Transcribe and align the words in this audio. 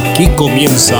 Aquí 0.00 0.28
comienza 0.28 0.98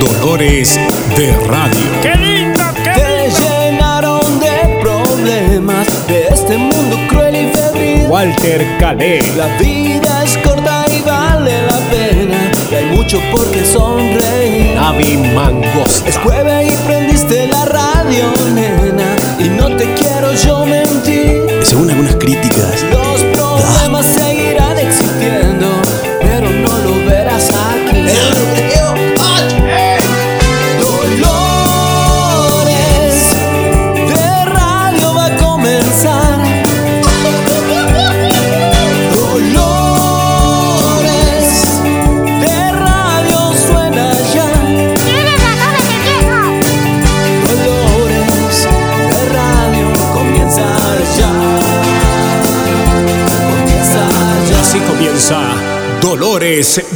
Dolores 0.00 0.78
de 1.16 1.32
Radio. 1.46 1.90
¡Qué 2.02 2.14
lindo, 2.16 2.60
qué 2.82 2.90
Te 2.90 3.30
llenaron 3.30 4.40
de 4.40 4.78
problemas 4.80 5.86
de 6.08 6.26
este 6.28 6.56
mundo 6.56 6.96
cruel 7.08 7.36
y 7.36 7.48
febril. 7.54 8.06
Walter 8.08 8.66
Calé. 8.78 9.20
La 9.36 9.46
vida 9.58 10.24
es 10.24 10.36
corta 10.38 10.84
y 10.96 11.00
vale 11.02 11.62
la 11.62 11.78
pena. 11.90 12.50
Y 12.70 12.74
hay 12.74 12.86
mucho 12.96 13.20
por 13.30 13.48
qué 13.52 13.64
sonreír. 13.64 14.74
Navi 14.74 15.16
Mangos. 15.34 16.02
Es 16.06 16.16
jueves 16.18 16.72
y 16.72 16.76
prendiste 16.86 17.46
la 17.46 17.66
radio, 17.66 18.32
nena. 18.52 19.16
Y 19.38 19.48
no 19.48 19.76
te 19.76 19.94
quiero 19.94 20.32
yo 20.34 20.64
mentir. 20.66 20.79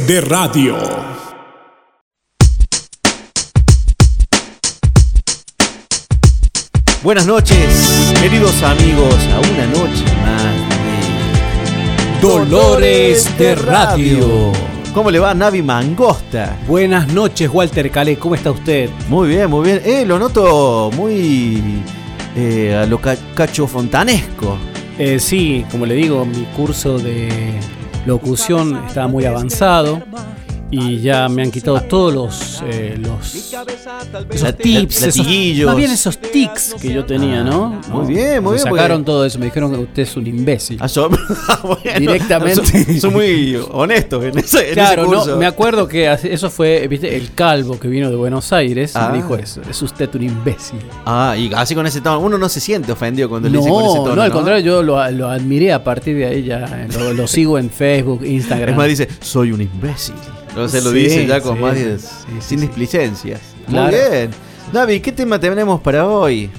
De 0.07 0.21
Radio. 0.21 0.75
buenas 7.03 7.27
noches, 7.27 8.13
queridos 8.21 8.61
amigos, 8.63 9.15
a 9.33 9.39
una 9.39 9.67
noche 9.67 10.03
más 10.23 10.53
de 12.21 12.27
Dolores 12.27 13.37
de 13.37 13.55
Radio. 13.55 14.51
¿Cómo 14.93 15.11
le 15.11 15.19
va 15.19 15.33
Navi 15.33 15.61
Mangosta? 15.61 16.57
Buenas 16.67 17.07
noches, 17.13 17.49
Walter 17.53 17.91
Calé, 17.91 18.17
¿cómo 18.17 18.33
está 18.35 18.51
usted? 18.51 18.89
Muy 19.09 19.27
bien, 19.29 19.49
muy 19.49 19.65
bien. 19.65 19.81
Eh, 19.85 20.05
lo 20.05 20.17
noto 20.17 20.89
muy 20.95 21.61
eh, 22.35 22.75
a 22.81 22.85
lo 22.85 22.99
ca- 22.99 23.17
cacho 23.35 23.67
fontanesco. 23.67 24.57
Eh, 24.97 25.19
sí, 25.19 25.65
como 25.69 25.85
le 25.85 25.95
digo, 25.95 26.25
mi 26.25 26.45
curso 26.55 26.97
de 26.97 27.29
locución 28.05 28.83
está 28.87 29.07
muy 29.07 29.25
avanzado 29.25 30.01
y 30.71 30.99
ya 30.99 31.29
me 31.29 31.43
han 31.43 31.51
quitado 31.51 31.79
todos 31.81 32.13
los, 32.13 32.63
eh, 32.67 32.97
los 32.99 33.35
esos 34.31 34.57
tips, 34.57 35.03
esos, 35.03 35.25
más 35.65 35.75
bien 35.75 35.91
esos 35.91 36.17
tics 36.17 36.73
que 36.81 36.91
yo 36.91 37.05
tenía, 37.05 37.43
¿no? 37.43 37.69
Muy 37.89 38.01
¿No? 38.01 38.05
bien, 38.07 38.43
muy 38.43 38.55
Me 38.57 38.63
bien, 38.63 38.73
Sacaron 38.75 39.05
todo 39.05 39.25
eso, 39.25 39.37
me 39.39 39.45
dijeron 39.45 39.71
que 39.71 39.77
usted 39.79 40.03
es 40.03 40.17
un 40.17 40.25
imbécil. 40.27 40.77
Ah, 40.81 40.87
son- 40.89 41.11
bueno, 41.63 41.99
Directamente. 41.99 42.85
Son, 42.85 42.99
son 43.01 43.13
muy 43.13 43.57
honestos 43.71 44.23
en 44.25 44.37
ese, 44.39 44.69
en 44.69 44.73
Claro, 44.73 45.03
ese 45.03 45.11
curso. 45.13 45.31
no, 45.31 45.37
me 45.37 45.45
acuerdo 45.45 45.87
que 45.87 46.11
eso 46.23 46.49
fue, 46.49 46.87
viste, 46.87 47.15
el 47.15 47.33
calvo 47.33 47.79
que 47.79 47.87
vino 47.87 48.09
de 48.09 48.15
Buenos 48.15 48.51
Aires, 48.51 48.93
Ah. 48.95 49.09
me 49.11 49.17
dijo 49.17 49.35
eso, 49.37 49.61
es 49.69 49.81
usted 49.81 50.13
un 50.15 50.23
imbécil. 50.23 50.79
Ah, 51.05 51.35
y 51.37 51.51
así 51.53 51.75
con 51.75 51.85
ese 51.85 52.01
tono. 52.01 52.19
Uno 52.19 52.37
no 52.37 52.49
se 52.49 52.59
siente 52.59 52.91
ofendido 52.91 53.29
cuando 53.29 53.49
le 53.49 53.57
dice 53.59 53.69
con 53.69 53.83
ese 53.83 53.95
No, 53.97 54.03
tono. 54.03 54.15
no, 54.15 54.21
al 54.23 54.31
contrario, 54.31 54.65
yo 54.65 54.83
lo, 54.83 55.09
lo 55.11 55.29
admiré 55.29 55.71
a 55.73 55.83
partir 55.83 56.17
de 56.17 56.25
ahí 56.25 56.43
ya, 56.43 56.65
eh, 56.65 56.87
lo, 56.97 57.13
lo 57.13 57.27
sigo 57.27 57.59
en 57.59 57.69
Facebook, 57.69 58.25
Instagram. 58.25 58.69
Es 58.71 58.75
más, 58.75 58.87
dice, 58.87 59.07
soy 59.21 59.51
un 59.51 59.61
imbécil. 59.61 60.15
No 60.55 60.67
se 60.69 60.81
lo 60.81 60.91
Sí, 60.91 60.97
dice 60.97 61.27
ya 61.27 61.41
con 61.41 61.55
sí, 61.57 61.61
más 61.61 61.75
de- 61.75 61.99
sin 62.41 62.61
displicencias. 62.61 63.41
Claro. 63.67 63.95
Muy 63.97 64.09
bien. 64.09 64.31
David, 64.71 65.01
¿qué 65.01 65.11
tema 65.11 65.39
tenemos 65.39 65.81
para 65.81 66.07
hoy? 66.07 66.49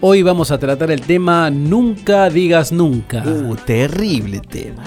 Hoy 0.00 0.22
vamos 0.22 0.50
a 0.50 0.58
tratar 0.58 0.90
el 0.90 1.00
tema 1.02 1.50
Nunca 1.50 2.28
digas 2.30 2.72
nunca. 2.72 3.22
Uh, 3.24 3.54
terrible 3.56 4.40
tema. 4.40 4.82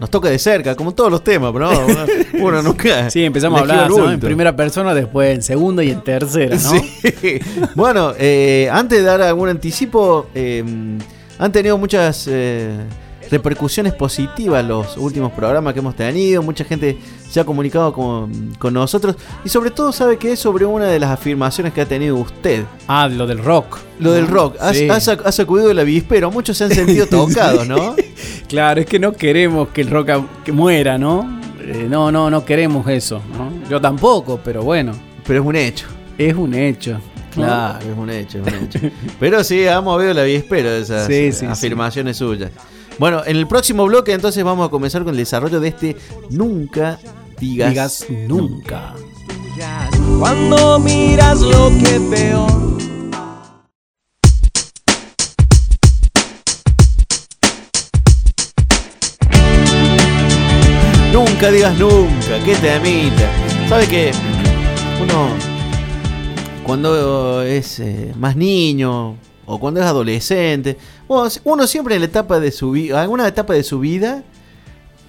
Nos 0.00 0.10
toca 0.10 0.28
de 0.28 0.38
cerca, 0.38 0.74
como 0.76 0.94
todos 0.94 1.10
los 1.10 1.24
temas, 1.24 1.52
pero 1.52 1.72
no, 1.72 1.86
uno, 1.86 2.06
uno 2.46 2.62
nunca. 2.62 3.10
Sí, 3.10 3.24
empezamos 3.24 3.58
a 3.58 3.62
hablar 3.62 3.90
en 4.12 4.20
primera 4.20 4.54
persona, 4.54 4.94
después 4.94 5.34
en 5.34 5.42
segunda 5.42 5.82
y 5.82 5.90
en 5.90 6.02
tercera, 6.02 6.56
¿no? 6.56 6.70
Sí. 6.70 7.40
Bueno, 7.74 8.12
eh, 8.18 8.68
antes 8.70 8.98
de 8.98 9.04
dar 9.04 9.20
algún 9.22 9.48
anticipo, 9.48 10.26
eh, 10.34 10.62
han 11.38 11.52
tenido 11.52 11.76
muchas 11.78 12.28
eh, 12.30 12.70
repercusiones 13.30 13.94
positivas 13.94 14.64
los 14.64 14.96
últimos 14.96 15.32
programas 15.32 15.72
que 15.74 15.80
hemos 15.80 15.94
tenido. 15.96 16.42
Mucha 16.42 16.64
gente 16.64 16.98
se 17.28 17.40
ha 17.40 17.44
comunicado 17.44 17.92
con, 17.92 18.54
con 18.58 18.74
nosotros 18.74 19.16
y 19.44 19.48
sobre 19.48 19.70
todo 19.70 19.92
sabe 19.92 20.16
que 20.16 20.32
es 20.32 20.38
sobre 20.38 20.64
una 20.64 20.86
de 20.86 20.98
las 20.98 21.10
afirmaciones 21.10 21.72
que 21.72 21.80
ha 21.80 21.86
tenido 21.86 22.16
usted. 22.16 22.64
Ah, 22.86 23.08
lo 23.08 23.26
del 23.26 23.38
rock. 23.44 23.78
Lo 24.00 24.12
del 24.12 24.26
rock. 24.26 24.56
Ha, 24.60 24.72
Sí. 24.74 24.88
ha 24.88 24.96
sac- 24.96 25.22
ha 25.24 25.32
sacudido 25.32 25.70
el 25.70 25.78
avispero. 25.78 26.30
Muchos 26.30 26.56
se 26.56 26.64
han 26.64 26.70
sentido 26.72 27.06
tocados, 27.10 27.66
¿no? 27.66 27.94
Claro, 28.48 28.80
es 28.80 28.86
que 28.86 28.98
no 28.98 29.12
queremos 29.12 29.68
que 29.68 29.82
el 29.82 29.90
rock 29.90 30.08
que 30.42 30.52
muera, 30.52 30.96
¿no? 30.96 31.38
Eh, 31.60 31.86
no, 31.88 32.10
no, 32.10 32.30
no 32.30 32.46
queremos 32.46 32.88
eso, 32.88 33.20
¿no? 33.36 33.52
Yo 33.68 33.78
tampoco, 33.78 34.40
pero 34.42 34.62
bueno, 34.62 34.92
Pero 35.26 35.40
es 35.42 35.46
un 35.46 35.54
hecho. 35.56 35.86
es 36.16 36.34
un 36.34 36.54
hecho. 36.54 36.98
Claro, 37.34 37.78
es 37.80 37.96
un 37.96 38.08
hecho, 38.08 38.38
es 38.38 38.46
un 38.46 38.54
hecho. 38.64 38.78
Pero 39.20 39.44
sí, 39.44 39.66
ha 39.68 39.82
movido 39.82 40.12
el 40.12 40.18
avispero 40.18 40.70
esas 40.70 41.06
Sí, 41.08 41.30
sí, 41.30 41.44
afirmaciones 41.44 42.16
suyas. 42.16 42.50
Bueno, 42.98 43.22
en 43.24 43.36
el 43.36 43.46
próximo 43.46 43.86
bloque 43.86 44.12
entonces 44.12 44.42
vamos 44.42 44.66
a 44.66 44.70
comenzar 44.70 45.04
con 45.04 45.12
el 45.12 45.18
desarrollo 45.18 45.60
de 45.60 45.68
este 45.68 45.96
Nunca 46.30 46.98
digas, 47.38 47.70
Digas 47.70 48.06
nunca. 48.26 48.94
Cuando 50.18 50.80
miras 50.80 51.40
lo 51.40 51.70
que 51.78 51.98
veo. 52.10 52.46
Nunca 61.12 61.50
digas 61.50 61.78
nunca, 61.78 62.38
qué 62.44 62.56
temita. 62.56 63.30
¿Sabe 63.68 63.86
que 63.86 64.10
uno 65.00 65.28
cuando 66.64 67.42
es 67.42 67.78
eh, 67.78 68.12
más 68.16 68.34
niño 68.34 69.16
o 69.48 69.58
cuando 69.58 69.80
es 69.80 69.86
adolescente, 69.86 70.76
bueno, 71.08 71.28
uno 71.44 71.66
siempre 71.66 71.94
en 71.94 72.02
la 72.02 72.06
etapa 72.06 72.38
de 72.38 72.52
su 72.52 72.70
vida, 72.70 73.00
alguna 73.00 73.26
etapa 73.26 73.54
de 73.54 73.62
su 73.62 73.80
vida 73.80 74.22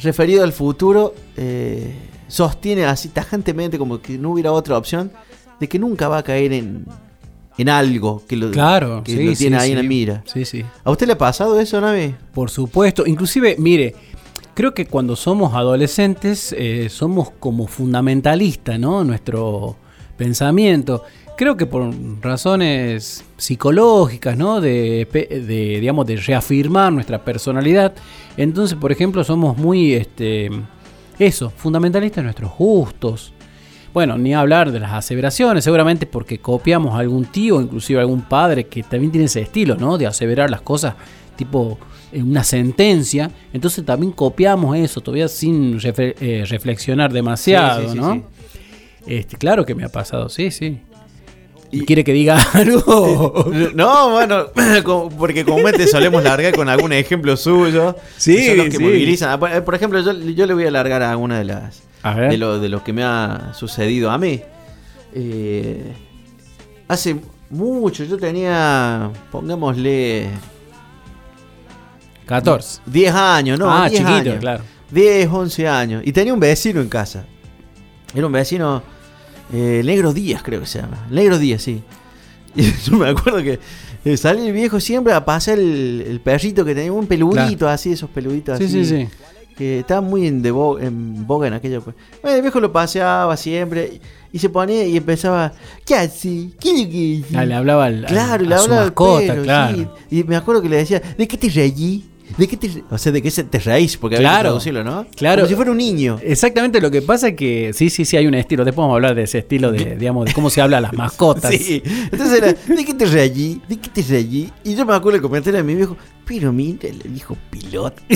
referido 0.01 0.43
al 0.43 0.53
futuro 0.53 1.13
eh, 1.35 1.93
sostiene 2.27 2.85
así 2.85 3.09
tajantemente 3.09 3.77
como 3.77 4.01
que 4.01 4.17
no 4.17 4.31
hubiera 4.31 4.51
otra 4.51 4.77
opción 4.77 5.11
de 5.59 5.67
que 5.67 5.77
nunca 5.77 6.07
va 6.07 6.19
a 6.19 6.23
caer 6.23 6.53
en, 6.53 6.85
en 7.57 7.69
algo 7.69 8.23
que 8.25 8.37
lo, 8.37 8.49
Claro, 8.51 9.03
que 9.03 9.11
sí, 9.11 9.23
lo 9.25 9.33
tiene 9.33 9.57
sí, 9.59 9.63
ahí 9.65 9.71
en 9.71 9.77
la 9.77 9.83
mira. 9.83 10.23
Sí, 10.25 10.45
sí. 10.45 10.63
¿A 10.83 10.91
usted 10.91 11.05
le 11.05 11.13
ha 11.13 11.17
pasado 11.17 11.59
eso, 11.59 11.81
Navi? 11.81 12.15
Por 12.33 12.49
supuesto. 12.49 13.05
Inclusive, 13.05 13.57
mire, 13.59 13.93
creo 14.53 14.73
que 14.73 14.85
cuando 14.85 15.17
somos 15.17 15.53
adolescentes 15.53 16.55
eh, 16.57 16.87
somos 16.89 17.31
como 17.31 17.67
fundamentalistas, 17.67 18.79
¿no? 18.79 19.03
Nuestro 19.03 19.75
pensamiento. 20.15 21.03
Creo 21.39 21.55
que 21.55 21.65
por 21.65 21.89
razones 22.19 23.23
psicológicas, 23.37 24.35
¿no? 24.35 24.59
De, 24.59 25.07
de, 25.09 25.79
digamos, 25.79 26.05
de 26.05 26.17
reafirmar 26.17 26.91
nuestra 26.91 27.23
personalidad. 27.23 27.93
Entonces, 28.35 28.77
por 28.77 28.91
ejemplo, 28.91 29.23
somos 29.23 29.57
muy, 29.57 29.93
este, 29.93 30.49
eso, 31.17 31.49
fundamentalistas 31.49 32.17
en 32.17 32.23
nuestros 32.25 32.51
gustos. 32.57 33.31
Bueno, 33.93 34.17
ni 34.17 34.33
hablar 34.33 34.69
de 34.73 34.81
las 34.81 34.91
aseveraciones, 34.91 35.63
seguramente 35.63 36.05
porque 36.05 36.39
copiamos 36.39 36.93
a 36.93 36.99
algún 36.99 37.23
tío, 37.23 37.61
inclusive 37.61 37.99
a 37.99 38.01
algún 38.01 38.23
padre 38.23 38.65
que 38.65 38.83
también 38.83 39.09
tiene 39.09 39.27
ese 39.27 39.39
estilo, 39.39 39.77
¿no? 39.77 39.97
De 39.97 40.07
aseverar 40.07 40.49
las 40.49 40.59
cosas 40.59 40.95
tipo 41.37 41.79
en 42.11 42.29
una 42.29 42.43
sentencia. 42.43 43.31
Entonces 43.53 43.85
también 43.85 44.11
copiamos 44.11 44.75
eso, 44.75 44.99
todavía 44.99 45.29
sin 45.29 45.79
eh, 45.85 46.43
reflexionar 46.49 47.13
demasiado, 47.13 47.83
sí, 47.83 47.89
sí, 47.93 47.97
¿no? 47.97 48.13
sí. 48.13 48.23
Este, 49.07 49.37
claro 49.37 49.65
que 49.65 49.73
me 49.73 49.85
ha 49.85 49.89
pasado, 49.89 50.27
sí, 50.27 50.51
sí. 50.51 50.79
Y- 51.71 51.85
¿Quiere 51.85 52.03
que 52.03 52.13
diga 52.13 52.37
algo? 52.53 53.45
No, 53.75 54.09
bueno, 54.11 54.45
como- 54.83 55.09
porque 55.09 55.45
comúnmente 55.45 55.87
solemos 55.87 56.23
largar 56.23 56.53
con 56.55 56.67
algún 56.69 56.93
ejemplo 56.93 57.37
suyo. 57.37 57.95
Sí, 58.17 58.35
que 58.35 58.47
son 58.47 58.57
los 58.57 58.65
que 58.67 58.77
sí. 58.77 58.83
movilizan. 58.83 59.29
Ah, 59.43 59.61
Por 59.63 59.75
ejemplo, 59.75 59.99
yo, 60.01 60.13
yo 60.13 60.45
le 60.45 60.53
voy 60.53 60.65
a 60.65 60.71
largar 60.71 61.03
a 61.03 61.15
una 61.17 61.37
de 61.37 61.45
las 61.45 61.83
A 62.03 62.13
ver. 62.15 62.31
de 62.31 62.37
lo, 62.37 62.59
de 62.59 62.69
lo 62.69 62.83
que 62.83 62.91
me 62.93 63.03
ha 63.03 63.51
sucedido 63.53 64.09
a 64.11 64.17
mí. 64.17 64.41
Eh, 65.13 65.93
hace 66.87 67.15
mucho, 67.51 68.03
yo 68.03 68.17
tenía, 68.17 69.09
pongámosle, 69.31 70.27
14. 72.25 72.81
10 72.85 73.13
años, 73.15 73.59
¿no? 73.59 73.71
ah, 73.71 73.89
10 73.89 74.01
chiquito, 74.01 74.15
años. 74.17 74.35
claro. 74.39 74.63
10, 74.91 75.29
11 75.31 75.67
años. 75.67 76.01
Y 76.05 76.11
tenía 76.11 76.33
un 76.33 76.39
vecino 76.39 76.79
en 76.81 76.89
casa. 76.89 77.25
Era 78.13 78.25
un 78.25 78.31
vecino, 78.31 78.81
eh, 79.53 79.81
Negro 79.83 80.13
Díaz 80.13 80.41
creo 80.43 80.59
que 80.61 80.65
se 80.67 80.79
llama. 80.81 81.07
Negro 81.09 81.37
Díaz, 81.37 81.61
sí. 81.63 81.81
Y 82.55 82.63
yo 82.63 82.97
me 82.97 83.09
acuerdo 83.09 83.43
que 83.43 83.59
eh, 84.05 84.17
salía 84.17 84.45
el 84.47 84.53
viejo 84.53 84.79
siempre 84.79 85.13
a 85.13 85.23
pasar 85.23 85.59
el, 85.59 86.03
el 86.07 86.19
perrito 86.19 86.65
que 86.65 86.73
tenía 86.73 86.91
un 86.91 87.05
peludito 87.05 87.59
Claro. 87.59 87.69
así, 87.69 87.91
esos 87.91 88.09
peluditos 88.09 88.57
Sí, 88.57 88.65
así. 88.65 88.85
sí, 88.85 89.01
sí. 89.03 89.07
que 89.55 89.79
estaba 89.81 90.01
muy 90.01 90.25
en, 90.25 90.41
de 90.41 90.51
bo- 90.51 90.79
en 90.79 91.27
boga 91.27 91.47
en 91.47 91.53
aquella 91.53 91.77
época. 91.77 91.95
Bueno, 92.21 92.35
el 92.37 92.41
viejo 92.41 92.59
lo 92.59 92.71
paseaba 92.71 93.35
siempre 93.37 93.99
y, 94.31 94.37
y 94.37 94.39
se 94.39 94.49
ponía 94.49 94.83
y 94.85 94.97
empezaba, 94.97 95.51
¿qué 95.85 95.95
hace? 95.95 96.49
¿Qué 96.59 97.21
Ah, 97.35 97.45
le 97.45 97.53
hablaba 97.53 97.85
al, 97.85 98.05
Claro, 98.05 98.45
a 98.45 98.47
le 98.47 98.57
su 98.57 98.63
hablaba 98.63 98.81
al 98.81 98.85
mascota, 98.87 99.27
perro, 99.27 99.43
claro. 99.43 99.77
sí. 99.77 99.87
Y 100.17 100.23
me 100.23 100.35
acuerdo 100.35 100.61
que 100.61 100.69
le 100.69 100.77
decía, 100.77 101.01
¿de 101.17 101.27
qué 101.27 101.37
te 101.37 101.49
reí? 101.49 102.08
¿De 102.37 102.47
qué 102.47 102.57
te 102.57 102.67
re-?" 102.67 102.83
O 102.89 102.97
sea, 102.97 103.11
¿de 103.11 103.21
qué 103.21 103.29
te 103.31 103.59
reís? 103.59 103.97
Porque 103.97 104.15
había 104.17 104.27
que 104.29 104.31
Claro, 104.33 104.49
traducirlo, 104.49 104.83
¿no? 104.83 105.05
claro. 105.15 105.41
Como 105.41 105.49
si 105.49 105.55
fuera 105.55 105.71
un 105.71 105.77
niño. 105.77 106.19
Exactamente 106.23 106.79
lo 106.81 106.89
que 106.91 107.01
pasa 107.01 107.29
es 107.29 107.35
que 107.35 107.71
sí, 107.73 107.89
sí, 107.89 108.05
sí 108.05 108.17
hay 108.17 108.27
un 108.27 108.35
estilo. 108.35 108.63
Después 108.65 108.83
vamos 108.83 108.93
a 108.93 108.95
hablar 108.95 109.15
de 109.15 109.23
ese 109.23 109.39
estilo 109.39 109.71
de, 109.71 109.95
digamos, 109.99 110.25
de 110.25 110.33
cómo 110.33 110.49
se 110.49 110.61
habla 110.61 110.77
a 110.77 110.81
las 110.81 110.93
mascotas. 110.93 111.53
Sí. 111.55 111.81
Entonces 112.11 112.37
era, 112.37 112.53
¿de 112.53 112.85
qué 112.85 112.93
te 112.93 113.05
reí? 113.05 113.61
¿De 113.67 113.77
qué 113.77 113.89
te 113.89 114.01
reí? 114.01 114.51
Y 114.63 114.75
yo 114.75 114.85
me 114.85 114.93
acuerdo 114.93 115.17
el 115.17 115.21
comentario 115.21 115.57
de 115.57 115.63
mi 115.63 115.75
viejo, 115.75 115.97
pero 116.25 116.51
mira, 116.53 116.87
el 116.87 117.01
viejo 117.09 117.35
piloto, 117.49 118.01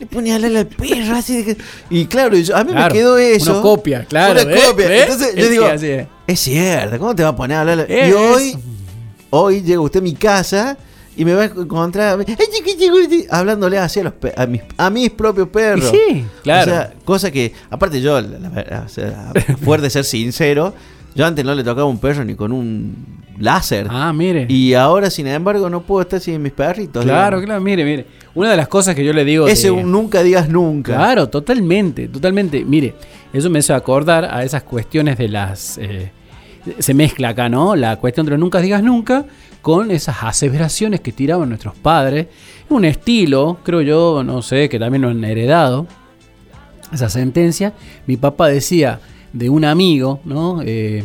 le 0.00 0.06
pone 0.06 0.32
a 0.32 0.36
hablar 0.36 0.56
al 0.56 0.66
perro 0.66 1.14
así. 1.16 1.36
de 1.42 1.44
que-". 1.44 1.56
Y 1.90 2.06
claro, 2.06 2.36
yo- 2.36 2.56
a 2.56 2.64
mí 2.64 2.72
Claro, 2.72 2.92
me 2.94 3.00
quedó 3.00 3.18
eso. 3.18 3.52
Una 3.52 3.62
copia, 3.62 4.04
claro. 4.04 4.42
Una 4.42 4.52
¿eh? 4.54 4.60
copia. 4.66 4.86
¿Eh? 4.92 5.00
Entonces 5.02 5.34
yo 5.36 5.48
digo, 5.48 5.66
es. 5.68 6.06
es 6.26 6.40
cierto, 6.40 6.98
¿cómo 6.98 7.14
te 7.14 7.22
va 7.22 7.28
a 7.30 7.36
poner 7.36 7.56
a 7.56 7.60
hablar? 7.60 7.86
Es- 7.88 8.08
Y 8.08 8.12
hoy, 8.12 8.56
hoy 9.30 9.62
llega 9.62 9.80
usted 9.80 10.00
a 10.00 10.02
mi 10.02 10.14
casa 10.14 10.76
y 11.16 11.24
me 11.24 11.34
va 11.34 11.42
a 11.42 11.44
encontrar 11.46 12.18
"Ay, 12.18 12.24
chiqui, 12.36 12.76
chiqui, 12.78 13.08
chiqui", 13.08 13.26
hablándole 13.30 13.78
así 13.78 14.00
a, 14.00 14.04
los 14.04 14.12
pe- 14.14 14.32
a, 14.36 14.46
mis, 14.46 14.62
a 14.76 14.90
mis 14.90 15.10
propios 15.10 15.48
perros. 15.48 15.92
Y 15.92 16.12
sí, 16.14 16.24
claro. 16.42 16.70
O 16.70 16.74
sea, 16.74 16.92
cosa 17.04 17.30
que, 17.30 17.52
aparte 17.68 18.00
yo, 18.00 18.20
la- 18.20 18.38
la- 18.38 18.84
o 18.86 18.88
sea, 18.88 19.32
de 19.80 19.90
ser 19.90 20.04
sincero, 20.04 20.74
yo 21.14 21.26
antes 21.26 21.44
no 21.44 21.54
le 21.54 21.64
tocaba 21.64 21.84
un 21.86 21.98
perro 21.98 22.24
ni 22.24 22.34
con 22.34 22.52
un 22.52 22.94
láser. 23.38 23.86
Ah, 23.90 24.12
mire. 24.12 24.46
Y 24.48 24.74
ahora, 24.74 25.10
sin 25.10 25.26
embargo, 25.26 25.68
no 25.68 25.82
puedo 25.82 26.02
estar 26.02 26.20
sin 26.20 26.40
mis 26.40 26.52
perritos. 26.52 27.04
claro, 27.04 27.38
digamos. 27.40 27.44
claro, 27.46 27.60
mire, 27.60 27.84
mire. 27.84 28.06
Una 28.34 28.50
de 28.52 28.56
las 28.56 28.68
cosas 28.68 28.94
que 28.94 29.04
yo 29.04 29.12
le 29.12 29.24
digo. 29.24 29.48
Ese 29.48 29.68
de- 29.68 29.70
un 29.72 29.90
nunca 29.90 30.22
digas 30.22 30.48
nunca. 30.48 30.94
Claro, 30.94 31.28
totalmente, 31.28 32.06
totalmente. 32.08 32.64
Mire, 32.64 32.94
eso 33.32 33.50
me 33.50 33.58
hace 33.58 33.72
acordar 33.72 34.24
a 34.26 34.44
esas 34.44 34.62
cuestiones 34.62 35.18
de 35.18 35.28
las... 35.28 35.78
eh, 35.78 36.12
se 36.78 36.92
mezcla 36.94 37.30
acá, 37.30 37.48
¿no? 37.48 37.74
La 37.74 37.96
cuestión 37.96 38.26
de 38.26 38.30
los 38.30 38.38
nunca 38.38 38.60
digas 38.60 38.82
nunca 38.82 39.24
con 39.62 39.90
esas 39.90 40.22
aseveraciones 40.22 41.00
que 41.00 41.12
tiraban 41.12 41.48
nuestros 41.48 41.74
padres. 41.76 42.26
Un 42.68 42.84
estilo, 42.84 43.58
creo 43.62 43.80
yo, 43.80 44.22
no 44.24 44.42
sé, 44.42 44.68
que 44.68 44.78
también 44.78 45.02
lo 45.02 45.08
han 45.08 45.24
heredado. 45.24 45.86
Esa 46.92 47.08
sentencia. 47.08 47.72
Mi 48.06 48.16
papá 48.16 48.48
decía 48.48 49.00
de 49.32 49.48
un 49.48 49.64
amigo, 49.64 50.20
¿no? 50.24 50.62
Eh, 50.62 51.04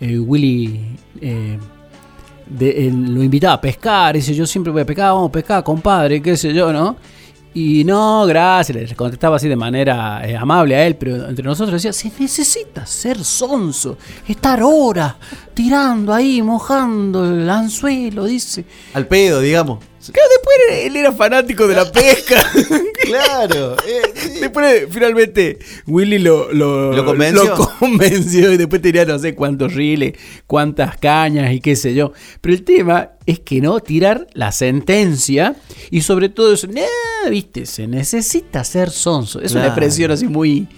eh, 0.00 0.18
Willy... 0.18 0.80
eh, 1.20 1.58
lo 2.50 3.22
invitaba 3.22 3.54
a 3.54 3.60
pescar, 3.60 4.14
dice 4.14 4.34
yo 4.34 4.46
siempre 4.46 4.72
voy 4.72 4.80
a 4.80 4.86
pescar, 4.86 5.12
vamos 5.12 5.28
a 5.28 5.32
pescar, 5.32 5.62
compadre, 5.62 6.22
qué 6.22 6.34
sé 6.34 6.54
yo, 6.54 6.72
¿no? 6.72 6.96
Y 7.54 7.84
no, 7.84 8.26
gracias, 8.26 8.90
le 8.90 8.94
contestaba 8.94 9.36
así 9.36 9.48
de 9.48 9.56
manera 9.56 10.20
eh, 10.24 10.36
amable 10.36 10.76
a 10.76 10.86
él, 10.86 10.96
pero 10.96 11.28
entre 11.28 11.44
nosotros 11.44 11.82
decía, 11.82 11.92
se 11.92 12.12
necesita 12.18 12.86
ser 12.86 13.24
sonso, 13.24 13.96
estar 14.28 14.62
horas 14.62 15.14
tirando 15.54 16.12
ahí, 16.12 16.42
mojando 16.42 17.24
el 17.24 17.48
anzuelo, 17.48 18.26
dice. 18.26 18.64
Al 18.94 19.06
pedo, 19.06 19.40
digamos. 19.40 19.78
Claro, 20.12 20.28
después 20.36 20.56
él 20.86 20.96
era 20.96 21.12
fanático 21.12 21.66
de 21.66 21.74
la 21.76 21.90
pesca. 21.92 22.42
Claro. 23.04 23.76
eh, 23.86 24.02
sí. 24.14 24.40
Después, 24.40 24.86
finalmente, 24.90 25.58
Willy 25.86 26.18
lo, 26.18 26.52
lo, 26.52 26.92
¿Lo 26.92 27.04
convenció? 27.04 27.44
lo 27.56 27.70
convenció 27.78 28.52
y 28.52 28.56
después 28.56 28.82
tenía 28.82 29.04
no 29.04 29.18
sé 29.18 29.34
cuántos 29.34 29.74
riles, 29.74 30.14
cuántas 30.46 30.96
cañas 30.98 31.52
y 31.52 31.60
qué 31.60 31.76
sé 31.76 31.94
yo. 31.94 32.12
Pero 32.40 32.54
el 32.54 32.62
tema 32.64 33.10
es 33.26 33.40
que 33.40 33.60
no 33.60 33.80
tirar 33.80 34.26
la 34.34 34.52
sentencia 34.52 35.56
y 35.90 36.00
sobre 36.02 36.28
todo 36.28 36.52
eso, 36.54 36.66
"Nah, 36.66 37.28
viste, 37.30 37.66
se 37.66 37.86
necesita 37.86 38.64
ser 38.64 38.90
sonso. 38.90 39.40
Es 39.40 39.52
una 39.52 39.62
Claro. 39.62 39.74
expresión 39.74 40.10
así 40.10 40.26
muy... 40.26 40.68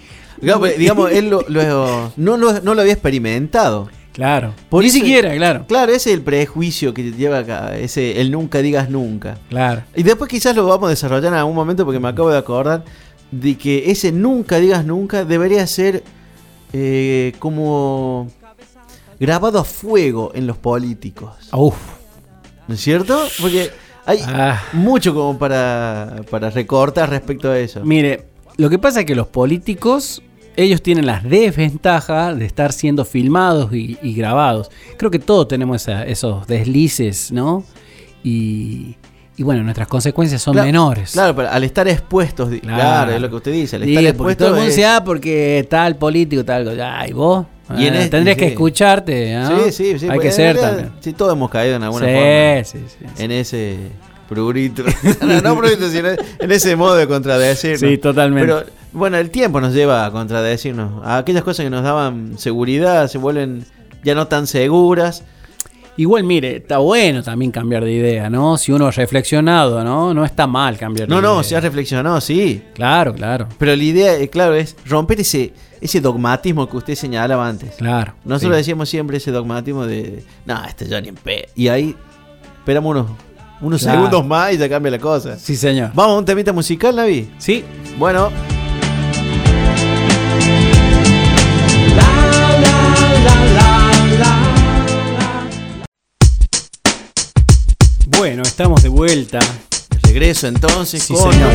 Digamos, 0.41 1.11
él 1.11 1.29
lo, 1.29 1.45
no, 2.17 2.37
lo- 2.37 2.61
no 2.61 2.73
lo 2.73 2.81
había 2.81 2.93
experimentado. 2.93 3.89
Claro. 4.13 4.53
Por 4.69 4.83
Ni 4.83 4.89
siquiera, 4.89 5.33
claro. 5.35 5.65
Claro, 5.67 5.91
ese 5.93 6.09
es 6.11 6.17
el 6.17 6.21
prejuicio 6.21 6.93
que 6.93 7.11
lleva 7.11 7.39
acá, 7.39 7.77
ese 7.77 8.19
el 8.19 8.29
nunca 8.31 8.61
digas 8.61 8.89
nunca. 8.89 9.37
Claro. 9.49 9.83
Y 9.95 10.03
después 10.03 10.29
quizás 10.29 10.55
lo 10.55 10.65
vamos 10.67 10.87
a 10.87 10.89
desarrollar 10.89 11.31
en 11.31 11.39
algún 11.39 11.55
momento 11.55 11.85
porque 11.85 11.99
me 11.99 12.09
acabo 12.09 12.29
de 12.29 12.37
acordar 12.37 12.83
de 13.31 13.57
que 13.57 13.89
ese 13.89 14.11
nunca 14.11 14.57
digas 14.57 14.83
nunca 14.85 15.23
debería 15.23 15.65
ser 15.65 16.03
eh, 16.73 17.33
como 17.39 18.27
grabado 19.19 19.59
a 19.59 19.63
fuego 19.63 20.31
en 20.35 20.47
los 20.47 20.57
políticos. 20.57 21.33
Uf. 21.53 21.75
¿No 22.67 22.75
es 22.75 22.81
cierto? 22.81 23.17
Porque 23.41 23.69
hay 24.05 24.19
Ah. 24.27 24.61
mucho 24.73 25.13
como 25.13 25.37
para, 25.37 26.21
para 26.29 26.49
recortar 26.49 27.09
respecto 27.09 27.49
a 27.51 27.57
eso. 27.59 27.81
Mire, 27.85 28.25
lo 28.57 28.69
que 28.69 28.77
pasa 28.79 29.01
es 29.01 29.05
que 29.05 29.15
los 29.15 29.27
políticos, 29.27 30.21
ellos 30.63 30.81
tienen 30.81 31.05
las 31.05 31.23
desventajas 31.23 32.37
de 32.37 32.45
estar 32.45 32.73
siendo 32.73 33.05
filmados 33.05 33.73
y, 33.73 33.97
y 34.01 34.13
grabados. 34.13 34.69
Creo 34.97 35.11
que 35.11 35.19
todos 35.19 35.47
tenemos 35.47 35.81
esa- 35.81 36.05
esos 36.05 36.47
deslices, 36.47 37.31
¿no? 37.31 37.63
Y, 38.23 38.95
y 39.37 39.43
bueno, 39.43 39.63
nuestras 39.63 39.87
consecuencias 39.87 40.41
son 40.41 40.53
Claro, 40.53 40.65
menores. 40.67 41.11
Claro, 41.11 41.35
pero 41.35 41.49
al 41.49 41.63
estar 41.63 41.87
expuestos, 41.87 42.49
claro, 42.61 43.11
es 43.13 43.21
lo 43.21 43.29
que 43.29 43.35
usted 43.35 43.51
dice, 43.53 43.77
al 43.77 43.83
Sí, 43.83 43.89
estar 43.89 44.03
porque 44.03 44.09
expuesto 44.09 44.43
todo 44.45 44.47
el 44.49 44.53
mundo 44.55 44.69
es- 44.69 44.75
dice, 44.75 44.87
ah, 44.87 45.03
porque 45.03 45.67
tal 45.69 45.95
político, 45.95 46.45
tal 46.45 46.65
cosa. 46.65 46.99
Ay, 46.99 47.13
vos. 47.13 47.45
Y 47.77 47.85
en 47.87 47.93
Ah, 47.93 47.97
este- 47.99 48.09
tendrías 48.09 48.37
que 48.37 48.45
sí. 48.47 48.51
escucharte, 48.51 49.33
¿no? 49.35 49.63
Sí, 49.65 49.71
sí, 49.71 49.99
sí. 49.99 50.05
Hay 50.09 50.17
pues, 50.17 50.21
que 50.27 50.31
ser 50.31 50.55
realidad, 50.55 50.69
también. 50.71 50.91
Sí, 50.99 51.13
todos 51.13 51.33
hemos 51.33 51.49
caído 51.49 51.77
en 51.77 51.83
alguna 51.83 52.05
Sí, 52.05 52.11
forma. 52.13 52.63
sí, 52.65 52.79
sí, 52.99 53.05
sí. 53.15 53.23
En 53.23 53.31
ese 53.31 53.77
prurito. 54.27 54.83
no, 55.25 55.41
no 55.41 55.57
prurito, 55.57 55.89
sino 55.89 56.09
en 56.09 56.51
ese 56.51 56.75
modo 56.75 56.95
de 56.95 57.07
contradecirnos. 57.07 57.79
Sí, 57.79 57.97
totalmente. 57.97 58.45
Pero 58.53 58.65
bueno, 58.93 59.17
el 59.17 59.29
tiempo 59.29 59.61
nos 59.61 59.73
lleva 59.73 60.05
a 60.05 60.11
contradecirnos. 60.11 61.05
A 61.05 61.17
aquellas 61.17 61.43
cosas 61.43 61.63
que 61.63 61.69
nos 61.69 61.83
daban 61.83 62.37
seguridad 62.37 63.07
se 63.07 63.17
vuelven 63.17 63.65
ya 64.03 64.15
no 64.15 64.27
tan 64.27 64.47
seguras. 64.47 65.23
Igual, 65.97 66.23
mire, 66.23 66.55
está 66.57 66.77
bueno 66.77 67.21
también 67.21 67.51
cambiar 67.51 67.83
de 67.83 67.91
idea, 67.91 68.29
¿no? 68.29 68.57
Si 68.57 68.71
uno 68.71 68.87
ha 68.87 68.91
reflexionado, 68.91 69.83
¿no? 69.83 70.13
No 70.13 70.23
está 70.25 70.47
mal 70.47 70.77
cambiar 70.77 71.07
de 71.07 71.13
No, 71.13 71.19
idea. 71.19 71.29
no, 71.29 71.43
se 71.43 71.55
ha 71.55 71.59
reflexionado, 71.59 72.19
sí. 72.21 72.63
Claro, 72.73 73.13
claro, 73.13 73.47
Pero 73.59 73.75
la 73.75 73.83
idea, 73.83 74.15
eh, 74.15 74.29
claro, 74.29 74.55
es 74.55 74.75
romper 74.85 75.19
ese, 75.19 75.53
ese 75.81 75.99
dogmatismo 75.99 76.67
que 76.69 76.77
usted 76.77 76.95
señalaba 76.95 77.47
antes. 77.47 77.75
claro. 77.75 78.13
Nosotros 78.23 78.53
sí. 78.55 78.57
decíamos 78.59 78.87
siempre 78.89 79.17
ese 79.17 79.31
dogmatismo 79.31 79.85
de, 79.85 80.23
no, 80.45 80.63
este 80.65 80.87
ya 80.87 81.01
ni 81.01 81.09
en 81.09 81.15
pe. 81.15 81.49
Y 81.55 81.67
ahí 81.67 81.93
esperamos 82.59 82.89
unos, 82.91 83.05
unos 83.59 83.81
Claro. 83.81 83.97
segundos 83.99 84.25
más 84.25 84.53
y 84.53 84.57
ya 84.57 84.69
cambia 84.69 84.91
la 84.91 84.99
cosa. 84.99 85.37
Sí, 85.37 85.55
señor. 85.57 85.91
Vamos 85.93 86.15
a 86.15 86.19
un 86.19 86.25
temita 86.25 86.53
musical, 86.53 86.95
Navi. 86.95 87.29
Sí. 87.37 87.65
Bueno, 87.99 88.31
Bueno, 98.21 98.43
estamos 98.43 98.83
de 98.83 98.89
vuelta. 98.89 99.39
regreso 100.03 100.45
entonces 100.47 101.01
Sí, 101.01 101.11
con 101.11 101.33
señor. 101.33 101.49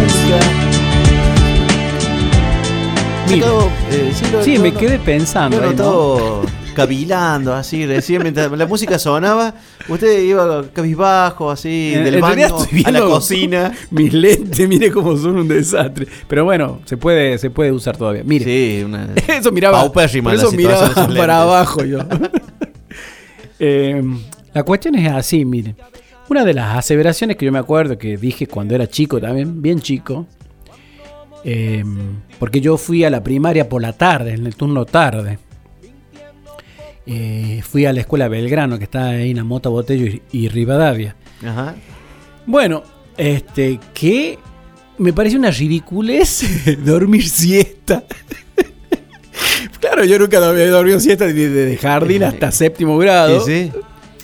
Acabo, 3.39 3.71
eh, 3.93 4.13
sí, 4.13 4.25
lo- 4.33 4.43
Sí, 4.43 4.59
me 4.59 4.73
quedé 4.75 4.99
pensando. 4.99 5.61
¿no? 5.61 5.67
notado 5.71 6.43
cavilando 6.75 7.55
así, 7.55 7.87
recién 7.87 8.21
mientras 8.23 8.51
la 8.51 8.67
música 8.67 8.99
sonaba, 8.99 9.55
usted 9.89 10.21
iba 10.25 10.65
cabizbajo 10.73 11.53
así, 11.53 11.93
En- 11.95 12.03
del 12.03 12.15
en 12.17 12.21
baño 12.21 12.47
a 12.85 12.91
la 12.91 13.01
cocina. 13.03 13.73
Mis 13.93 14.13
lentes, 14.13 14.69
mire 14.69 14.91
cómo 14.91 15.17
son 15.17 15.37
un 15.39 15.47
desastre. 15.47 16.09
Pero 16.27 16.43
bueno, 16.45 16.81
se 16.85 16.97
puede, 16.97 17.39
se 17.39 17.49
puede 17.49 17.71
usar 17.71 17.97
todavía. 17.97 18.23
Mire. 18.25 18.45
Sí, 18.45 18.83
una... 18.85 19.07
Eso 19.29 19.53
miraba, 19.53 19.93
por 19.93 20.03
eso 20.03 20.51
miraba 20.51 20.93
para 21.17 21.43
abajo 21.43 21.85
yo. 21.85 22.01
Eh, 23.61 24.03
la 24.53 24.63
cuestión 24.65 24.97
es 24.97 25.11
así, 25.13 25.45
mire. 25.45 25.77
Una 26.29 26.45
de 26.45 26.55
las 26.55 26.77
aseveraciones 26.77 27.37
que 27.37 27.47
yo 27.47 27.53
me 27.53 27.59
acuerdo 27.59 27.99
que 27.99 28.17
dije 28.17 28.47
cuando 28.47 28.75
era 28.75 28.89
chico 28.89 29.21
también, 29.21 29.63
bien 29.63 29.81
chico, 29.81 30.27
eh, 31.45 31.85
porque 32.39 32.61
yo 32.61 32.77
fui 32.77 33.05
a 33.05 33.11
la 33.11 33.23
primaria 33.23 33.69
por 33.69 33.81
la 33.81 33.93
tarde, 33.93 34.35
en 34.35 34.47
el 34.47 34.57
turno 34.57 34.85
tarde. 34.85 35.39
Eh, 37.07 37.63
fui 37.63 37.87
a 37.87 37.93
la 37.93 38.01
escuela 38.01 38.27
Belgrano, 38.27 38.79
que 38.79 38.85
está 38.85 39.11
ahí 39.11 39.31
en 39.31 39.39
Amota 39.39 39.69
Botello 39.69 40.07
y, 40.07 40.23
y 40.33 40.49
Rivadavia. 40.49 41.15
Ajá. 41.45 41.77
Bueno, 42.47 42.83
este, 43.17 43.79
que 43.95 44.39
me 44.99 45.13
parece 45.13 45.37
una 45.37 45.51
ridiculez 45.51 46.43
dormir 46.85 47.29
siesta. 47.29 48.05
claro, 49.81 50.05
yo 50.05 50.19
nunca 50.19 50.45
había 50.45 50.69
dormido 50.69 50.99
siesta 50.99 51.27
desde 51.27 51.49
de 51.49 51.77
jardín 51.77 52.25
hasta 52.25 52.51
séptimo 52.51 52.99
grado. 52.99 53.45
Sí, 53.45 53.71
sí. 53.73 53.79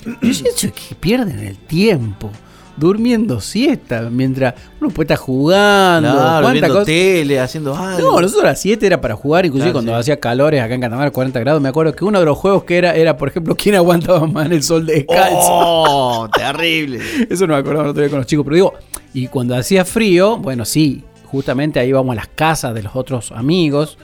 Yo 0.05 0.19
pienso 0.21 0.69
que 0.75 0.95
pierden 0.99 1.39
el 1.41 1.57
tiempo 1.59 2.31
durmiendo 2.77 3.39
siesta 3.41 4.09
mientras 4.11 4.55
uno 4.81 4.91
puede 4.91 5.05
estar 5.05 5.19
jugando. 5.19 6.11
Claro, 6.11 6.51
viendo 6.51 6.85
tele, 6.85 7.39
haciendo 7.39 7.77
algo. 7.77 8.13
No, 8.13 8.21
nosotros 8.21 8.45
a 8.45 8.49
las 8.49 8.61
7 8.61 8.87
era 8.87 9.01
para 9.01 9.15
jugar, 9.15 9.45
inclusive 9.45 9.71
Claro, 9.73 9.75
cuando 9.75 9.93
sí. 9.93 10.01
hacía 10.01 10.19
calores 10.19 10.61
acá 10.63 10.75
en 10.75 10.81
Catamarca, 10.81 11.11
40 11.13 11.41
grados. 11.41 11.61
Me 11.63 11.69
acuerdo 11.69 11.95
que 11.95 12.05
uno 12.05 12.19
de 12.19 12.25
los 12.25 12.37
juegos 12.39 12.65
que 12.65 12.79
era, 12.79 12.95
era 12.95 13.17
por 13.17 13.29
ejemplo, 13.29 13.55
quién 13.55 13.75
aguantaba 13.75 14.27
más 14.27 14.47
en 14.47 14.53
el 14.53 14.63
sol 14.63 14.87
descalzo. 14.87 15.37
¡Oh! 15.39 16.29
terrible. 16.35 17.01
Eso 17.31 17.47
no 17.47 17.55
me 17.55 17.61
acordaba 17.61 17.91
otro 17.91 18.01
día 18.03 18.11
con 18.11 18.19
los 18.19 18.27
chicos, 18.27 18.45
pero 18.45 18.55
digo, 18.57 18.73
y 19.15 19.27
cuando 19.29 19.55
hacía 19.55 19.85
frío, 19.85 20.39
bueno, 20.39 20.65
sí, 20.65 21.05
justamente 21.27 21.79
ahí 21.79 21.91
íbamos 21.91 22.13
a 22.13 22.17
las 22.17 22.29
casas 22.29 22.75
de 22.75 22.83
los 22.83 22.97
otros 22.97 23.33
amigos. 23.33 23.99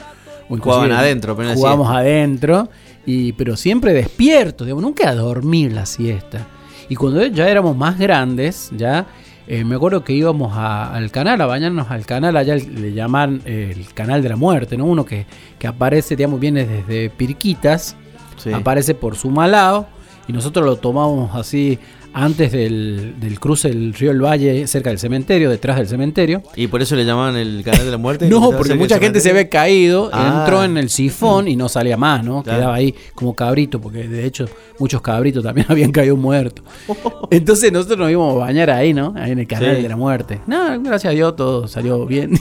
o 0.49 0.57
Jugaban 0.59 0.93
adentro, 0.93 1.35
pero 1.35 1.55
Jugábamos 1.55 1.91
adentro, 1.91 2.69
y, 3.11 3.33
pero 3.33 3.57
siempre 3.57 3.95
despiertos, 3.95 4.67
digamos, 4.67 4.83
nunca 4.83 5.09
a 5.09 5.15
dormir 5.15 5.73
la 5.73 5.87
siesta. 5.87 6.47
Y 6.91 6.95
cuando 6.95 7.25
ya 7.27 7.49
éramos 7.49 7.75
más 7.77 7.99
grandes, 7.99 8.71
ya 8.77 9.07
eh, 9.47 9.65
me 9.65 9.77
acuerdo 9.77 10.05
que 10.05 10.13
íbamos 10.13 10.53
a- 10.57 10.93
al 10.95 11.11
canal, 11.11 11.41
a 11.41 11.47
bañarnos 11.47 11.91
al 11.91 12.05
canal, 12.05 12.37
allá 12.37 12.55
le 12.57 12.93
llaman 12.93 13.41
eh, 13.47 13.73
el 13.75 13.95
canal 13.95 14.23
de 14.23 14.29
la 14.29 14.37
muerte, 14.37 14.77
¿no? 14.77 14.85
Uno 14.85 15.07
que, 15.07 15.25
que 15.59 15.67
aparece, 15.67 16.17
digamos, 16.17 16.39
viene 16.39 16.67
desde 16.67 17.09
Pirquitas, 17.09 17.97
Sí. 18.37 18.53
aparece 18.53 18.95
por 18.95 19.17
Sumalao, 19.17 19.87
y 20.29 20.33
nosotros 20.35 20.67
lo 20.67 20.77
tomamos 20.77 21.35
así 21.35 21.79
antes 22.15 22.51
del, 22.53 23.15
del 23.21 23.39
cruce 23.39 23.69
del 23.69 23.95
río 23.95 24.11
El 24.11 24.21
Valle, 24.25 24.67
cerca 24.67 24.91
del 24.91 24.99
cementerio, 24.99 25.51
detrás 25.51 25.77
del 25.77 25.89
cementerio. 25.89 26.43
Y 26.57 26.67
por 26.67 26.83
eso 26.83 26.97
le 26.97 27.05
llamaban 27.05 27.37
el 27.37 27.63
canal 27.65 27.85
de 27.85 27.91
la 27.91 27.99
muerte. 27.99 28.29
No, 28.31 28.51
porque 28.53 28.75
mucha 28.75 28.99
gente 28.99 29.21
se 29.21 29.31
había 29.31 29.49
caído, 29.49 30.11
Ah. 30.13 30.41
entró 30.41 30.65
en 30.65 30.77
el 30.77 30.89
sifón 30.91 31.49
y 31.49 31.57
no 31.57 31.69
salía 31.69 31.97
más, 31.97 32.25
¿no? 32.25 32.43
Claro. 32.43 32.59
Quedaba 32.59 32.75
ahí 32.75 32.95
como 33.15 33.35
cabrito, 33.35 33.81
porque 33.81 34.09
de 34.09 34.25
hecho 34.25 34.47
muchos 34.79 35.01
cabritos 35.03 35.43
también 35.45 35.67
habían 35.71 35.93
caído 35.93 36.17
muertos. 36.17 36.65
Entonces 37.31 37.73
nosotros 37.73 37.99
nos 37.99 38.11
íbamos 38.11 38.35
a 38.37 38.39
bañar 38.39 38.71
ahí, 38.71 38.93
¿no? 38.95 39.15
Ahí 39.17 39.33
en 39.33 39.39
el 39.41 39.47
canal 39.47 39.77
Sí. 39.77 39.83
de 39.83 39.89
la 39.89 39.97
muerte. 39.97 40.41
No, 40.47 40.81
gracias 40.83 41.11
a 41.13 41.15
Dios 41.15 41.37
todo 41.37 41.69
salió 41.69 42.07
bien. 42.07 42.33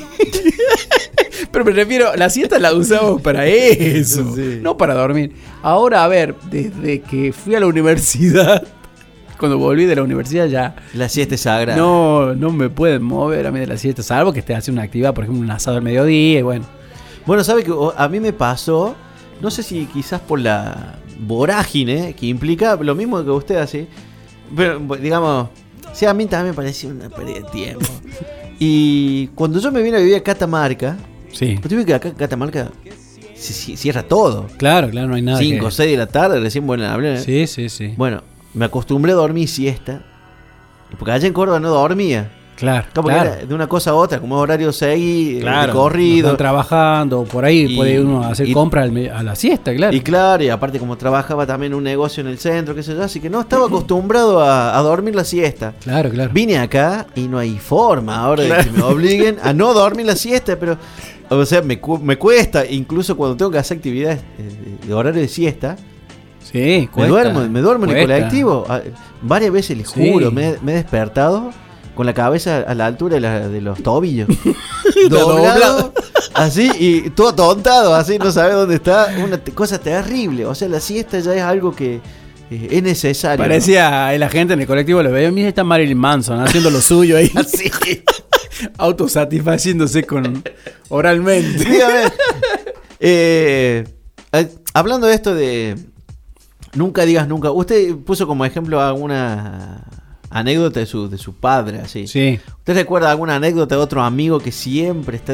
Pero 1.51 1.63
me 1.65 1.71
refiero, 1.71 2.15
la 2.15 2.29
siesta 2.29 2.59
la 2.59 2.73
usamos 2.73 3.21
para 3.21 3.45
eso, 3.47 4.35
Sí. 4.35 4.59
no 4.61 4.75
para 4.77 4.93
dormir. 4.93 5.31
Ahora, 5.61 6.03
a 6.03 6.07
ver, 6.07 6.35
desde 6.51 7.01
que 7.01 7.31
fui 7.31 7.55
a 7.55 7.59
la 7.59 7.67
universidad, 7.67 8.63
cuando 9.37 9.57
volví 9.57 9.85
de 9.85 9.95
la 9.95 10.03
universidad 10.03 10.47
ya 10.47 10.75
La 10.93 11.09
siesta 11.09 11.35
es 11.35 11.41
sagrada. 11.41 11.77
no, 11.77 12.33
no 12.35 12.51
me 12.51 12.69
pueden 12.69 13.03
mover 13.03 13.45
a 13.47 13.51
mí 13.51 13.59
de 13.59 13.67
la 13.67 13.77
siesta, 13.77 14.03
salvo 14.03 14.33
que 14.33 14.39
esté 14.39 14.55
haciendo 14.55 14.79
una 14.79 14.85
actividad, 14.85 15.13
por 15.13 15.23
ejemplo, 15.23 15.43
un 15.43 15.51
asado 15.51 15.77
al 15.77 15.83
mediodía 15.83 16.39
y 16.39 16.41
bueno. 16.41 16.65
Bueno, 17.25 17.43
sabe 17.43 17.63
que 17.63 17.73
a 17.95 18.07
mí 18.07 18.19
me 18.19 18.33
pasó, 18.33 18.95
no 19.41 19.51
sé 19.51 19.61
si 19.63 19.85
quizás 19.87 20.21
por 20.21 20.39
la 20.39 20.95
vorágine 21.19 22.13
que 22.13 22.25
implica 22.27 22.75
lo 22.77 22.95
mismo 22.95 23.23
que 23.23 23.29
usted 23.31 23.55
así, 23.57 23.87
pero 24.55 24.79
digamos, 25.01 25.49
sí, 25.93 26.05
a 26.05 26.13
mí 26.13 26.25
también 26.25 26.51
me 26.51 26.55
parecía 26.55 26.89
una 26.89 27.09
pérdida 27.09 27.35
de 27.39 27.43
tiempo. 27.51 27.85
y 28.59 29.27
cuando 29.35 29.59
yo 29.59 29.71
me 29.71 29.81
vine 29.81 29.97
a 29.97 29.99
vivir 29.99 30.15
a 30.15 30.23
Catamarca, 30.23 30.97
Sí. 31.31 31.57
tuve 31.61 31.85
que 31.85 31.93
acá 31.93 32.07
en 32.07 32.15
Catamarca 32.15 32.71
se 33.35 33.53
ci- 33.53 33.75
cierra 33.75 34.01
todo. 34.03 34.47
Claro, 34.57 34.89
claro, 34.89 35.07
no 35.09 35.15
hay 35.15 35.21
nada 35.21 35.37
5 35.37 35.65
o 35.65 35.69
que... 35.69 35.75
6 35.75 35.91
de 35.91 35.97
la 35.97 36.07
tarde, 36.07 36.39
recién 36.39 36.65
vuelven 36.65 36.87
a 36.89 36.93
hablar. 36.93 37.19
Sí, 37.19 37.45
sí, 37.45 37.69
sí. 37.69 37.93
Bueno, 37.97 38.23
me 38.57 38.65
acostumbré 38.65 39.11
a 39.13 39.15
dormir 39.15 39.47
siesta. 39.47 40.01
Porque 40.97 41.11
allá 41.11 41.27
en 41.27 41.33
Córdoba 41.33 41.59
no 41.59 41.69
dormía. 41.69 42.31
claro, 42.55 42.87
era 43.09 43.35
de 43.45 43.53
una 43.53 43.67
cosa 43.67 43.91
a 43.91 43.93
otra, 43.93 44.19
como 44.19 44.35
horario 44.37 44.71
seguido, 44.73 45.41
Claro, 45.41 45.67
de 45.73 45.77
corrido. 45.77 46.27
están 46.29 46.37
trabajando, 46.37 47.23
por 47.25 47.45
ahí 47.45 47.67
Y- 47.71 47.75
puede 47.75 48.01
uno 48.01 48.23
hacer 48.23 48.47
y- 48.47 48.53
compra 48.53 48.81
al 48.81 48.91
me- 48.91 49.11
a 49.11 49.21
la 49.21 49.35
siesta, 49.35 49.75
claro. 49.75 49.95
Y 49.95 49.99
claro, 50.01 50.43
y 50.43 50.49
aparte 50.49 50.79
como 50.79 50.97
trabajaba 50.97 51.45
también 51.45 51.75
un 51.75 51.83
negocio 51.83 52.21
en 52.21 52.27
el 52.27 52.39
centro, 52.39 52.73
qué 52.73 52.81
sé 52.81 52.95
yo, 52.95 53.03
así 53.03 53.19
que 53.19 53.29
no 53.29 53.41
estaba 53.41 53.67
acostumbrado 53.67 54.39
a, 54.41 54.75
a 54.75 54.81
dormir 54.81 55.13
la 55.13 55.23
siesta. 55.23 55.73
claro, 55.83 56.09
claro. 56.09 56.31
Vine 56.33 56.57
acá 56.57 57.05
y 57.15 57.27
no 57.27 57.37
hay 57.37 57.57
forma 57.59 58.15
ahora 58.17 58.43
de 58.43 58.63
que 58.63 58.71
me 58.71 58.81
obliguen 58.81 59.37
a 59.43 59.53
no 59.53 59.71
dormir 59.75 60.07
la 60.07 60.15
siesta, 60.15 60.55
pero, 60.57 60.77
o 61.29 61.45
sea, 61.45 61.61
me, 61.61 61.79
cu- 61.79 61.99
me 61.99 62.17
cuesta, 62.17 62.65
incluso 62.65 63.15
cuando 63.15 63.37
tengo 63.37 63.51
que 63.51 63.59
hacer 63.59 63.77
actividades 63.77 64.19
eh, 64.39 64.77
de 64.87 64.93
horario 64.95 65.21
de 65.21 65.27
siesta, 65.27 65.75
Sí, 66.51 66.57
me 66.81 66.87
cuesta, 66.89 67.09
duermo, 67.11 67.47
me 67.49 67.59
duermo 67.61 67.85
en 67.85 67.97
el 67.97 68.01
colectivo. 68.07 68.65
Ah, 68.69 68.81
Varias 69.21 69.51
veces, 69.51 69.77
les 69.77 69.89
Sí. 69.89 70.11
juro, 70.11 70.31
me, 70.31 70.55
me 70.61 70.73
he 70.73 70.75
despertado 70.75 71.51
con 71.95 72.05
la 72.05 72.13
cabeza 72.13 72.59
a 72.67 72.75
la 72.75 72.85
altura 72.85 73.15
de, 73.15 73.21
la- 73.21 73.47
de 73.49 73.61
los 73.61 73.81
tobillos. 73.81 74.27
Doblado. 75.09 75.93
Así, 76.33 76.69
y 76.77 77.09
todo 77.09 77.33
tontado, 77.33 77.95
así, 77.95 78.19
no 78.19 78.31
sabe 78.31 78.53
dónde 78.53 78.75
está. 78.75 79.07
Una 79.23 79.39
cosa 79.55 79.79
terrible. 79.79 80.45
O 80.45 80.53
sea, 80.53 80.67
la 80.69 80.79
siesta 80.79 81.19
ya 81.19 81.33
es 81.33 81.41
algo 81.41 81.75
que 81.75 81.95
eh, 82.51 82.67
es 82.69 82.83
necesario. 82.83 83.43
Parecía 83.43 84.07
ahí 84.07 84.19
la 84.19 84.29
gente 84.29 84.53
en 84.53 84.61
el 84.61 84.67
colectivo, 84.67 85.01
lo 85.01 85.11
veía, 85.11 85.31
mira, 85.31 85.49
está 85.49 85.63
Marilyn 85.63 85.97
Manson 85.97 86.39
haciendo 86.39 86.69
lo 86.69 86.79
suyo 86.81 87.17
ahí. 87.17 87.31
Así. 87.35 87.71
Autosatisfaciéndose 88.77 90.03
con 90.03 90.43
oralmente. 90.89 91.63
Dígame. 91.65 92.01
Eh, 92.99 93.83
eh, 94.33 94.47
hablando 94.73 95.07
de 95.07 95.13
esto 95.15 95.33
de 95.35 95.75
nunca 96.77 97.05
digas 97.05 97.27
nunca, 97.27 97.51
usted 97.51 97.95
puso 97.97 98.27
como 98.27 98.45
ejemplo 98.45 98.79
alguna 98.81 99.83
anécdota 100.29 100.79
de 100.79 100.85
su, 100.85 101.09
de 101.09 101.17
su 101.17 101.33
padre, 101.33 101.79
así. 101.79 102.07
Sí. 102.07 102.39
¿Usted 102.59 102.75
recuerda 102.75 103.11
alguna 103.11 103.35
anécdota 103.35 103.75
de 103.75 103.81
otro 103.81 104.01
amigo 104.03 104.39
que 104.39 104.51
siempre 104.51 105.17
está 105.17 105.33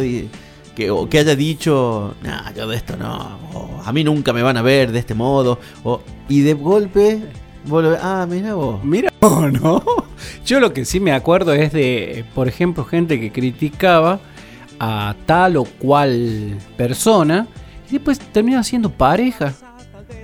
que, 0.76 0.90
o 0.90 1.08
que 1.08 1.20
haya 1.20 1.36
dicho, 1.36 2.16
nah, 2.24 2.52
yo 2.54 2.68
de 2.68 2.76
esto 2.76 2.98
no, 2.98 3.38
o 3.54 3.82
a 3.86 3.92
mí 3.92 4.04
nunca 4.04 4.34
me 4.34 4.42
van 4.42 4.58
a 4.58 4.62
ver 4.62 4.92
de 4.92 5.00
este 5.00 5.14
modo, 5.14 5.60
o, 5.84 6.02
y 6.28 6.42
de 6.42 6.54
golpe, 6.54 7.22
vuelve, 7.66 7.98
ah, 8.02 8.26
mira 8.30 8.56
vos. 8.56 8.84
Mira, 8.84 9.12
oh, 9.22 9.48
no. 9.50 9.84
Yo 10.46 10.60
lo 10.60 10.74
que 10.74 10.86
sí 10.86 11.00
me 11.00 11.12
acuerdo 11.12 11.54
es 11.54 11.72
de, 11.74 12.26
por 12.34 12.48
ejemplo, 12.48 12.86
gente 12.86 13.20
que 13.20 13.32
criticaba 13.32 14.20
a 14.80 15.16
tal 15.26 15.58
o 15.58 15.66
cual 15.66 16.58
persona 16.76 17.48
y 17.90 17.94
después 17.94 18.20
termina 18.20 18.64
siendo 18.64 18.90
pareja. 18.90 19.54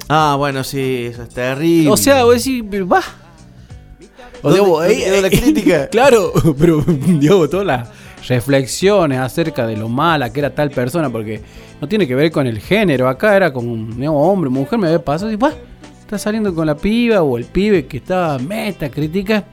Ah, 0.09 0.35
bueno, 0.37 0.63
sí, 0.63 1.05
eso 1.05 1.21
es 1.21 1.29
terrible. 1.29 1.91
O 1.91 1.95
sea, 1.95 2.23
vos 2.23 2.43
decís, 2.43 2.63
va. 2.91 3.01
O 4.41 4.49
¿Dónde- 4.49 4.59
digo, 4.59 4.83
eh, 4.83 5.21
la 5.21 5.29
crítica? 5.29 5.87
claro, 5.91 6.33
pero 6.59 6.83
digo, 6.85 7.47
todas 7.47 7.65
las 7.67 7.89
reflexiones 8.27 9.19
acerca 9.19 9.67
de 9.67 9.77
lo 9.77 9.87
mala 9.87 10.33
que 10.33 10.39
era 10.39 10.49
tal 10.53 10.71
persona, 10.71 11.09
porque 11.09 11.41
no 11.79 11.87
tiene 11.87 12.07
que 12.07 12.15
ver 12.15 12.31
con 12.31 12.47
el 12.47 12.59
género. 12.59 13.07
Acá 13.07 13.35
era 13.35 13.53
con 13.53 13.95
digamos, 13.97 14.27
hombre, 14.27 14.49
mujer, 14.49 14.79
me 14.79 14.87
había 14.87 15.03
pasado 15.03 15.31
y 15.31 15.35
va, 15.35 15.53
está 16.01 16.17
saliendo 16.17 16.55
con 16.55 16.65
la 16.65 16.75
piba 16.75 17.21
o 17.21 17.37
el 17.37 17.45
pibe 17.45 17.85
que 17.85 17.97
está 17.97 18.37
meta, 18.39 18.89
critica 18.89 19.43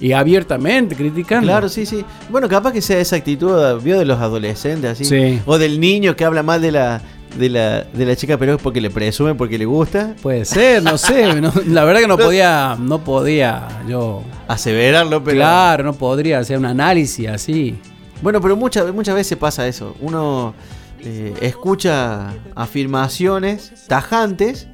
y 0.00 0.12
abiertamente 0.12 0.94
criticando. 0.94 1.48
Claro, 1.48 1.68
sí, 1.68 1.84
sí. 1.84 2.04
Bueno, 2.30 2.48
capaz 2.48 2.72
que 2.72 2.80
sea 2.80 2.98
esa 2.98 3.16
actitud, 3.16 3.52
vio 3.82 3.98
de 3.98 4.04
los 4.06 4.18
adolescentes, 4.20 4.90
así. 4.92 5.04
Sí. 5.04 5.40
O 5.44 5.58
del 5.58 5.78
niño 5.80 6.16
que 6.16 6.24
habla 6.24 6.42
mal 6.42 6.62
de 6.62 6.72
la, 6.72 7.02
de 7.36 7.48
la, 7.48 7.82
de 7.84 8.06
la 8.06 8.16
chica, 8.16 8.36
pero 8.38 8.54
es 8.54 8.62
porque 8.62 8.80
le 8.80 8.90
presume, 8.90 9.34
porque 9.34 9.58
le 9.58 9.64
gusta. 9.66 10.14
Puede 10.22 10.44
ser, 10.44 10.82
no 10.82 10.96
sé. 10.98 11.40
no- 11.40 11.52
la 11.66 11.84
verdad 11.84 12.00
que 12.00 12.06
no 12.08 12.16
podía, 12.18 12.76
no 12.80 13.02
podía 13.04 13.68
yo. 13.88 14.22
Aseverarlo, 14.48 15.22
pero. 15.22 15.36
Claro, 15.36 15.84
no 15.84 15.92
podría 15.92 16.38
hacer 16.38 16.58
un 16.58 16.66
análisis 16.66 17.28
así. 17.28 17.78
Bueno, 18.22 18.40
pero 18.40 18.56
muchas, 18.56 18.92
muchas 18.92 19.14
veces 19.14 19.36
pasa 19.38 19.66
eso. 19.68 19.94
Uno 20.00 20.54
eh, 21.00 21.34
escucha 21.40 22.32
afirmaciones 22.54 23.72
tajantes 23.86 24.66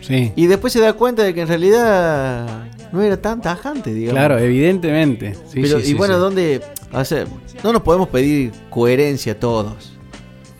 Sí. 0.00 0.32
y 0.34 0.46
después 0.46 0.72
se 0.72 0.80
da 0.80 0.94
cuenta 0.94 1.22
de 1.22 1.32
que 1.32 1.42
en 1.42 1.48
realidad 1.48 2.64
no 2.90 3.00
era 3.02 3.16
tan 3.16 3.40
tajante, 3.40 3.94
digamos. 3.94 4.18
Claro, 4.18 4.36
evidentemente. 4.38 5.34
Sí, 5.48 5.60
Pero, 5.62 5.80
sí, 5.80 5.92
y 5.92 5.94
bueno. 5.94 6.18
¿dónde? 6.18 6.60
O 6.92 7.04
sea, 7.04 7.24
no 7.62 7.72
nos 7.72 7.82
podemos 7.82 8.08
pedir 8.08 8.50
coherencia 8.68 9.38
todos. 9.38 9.92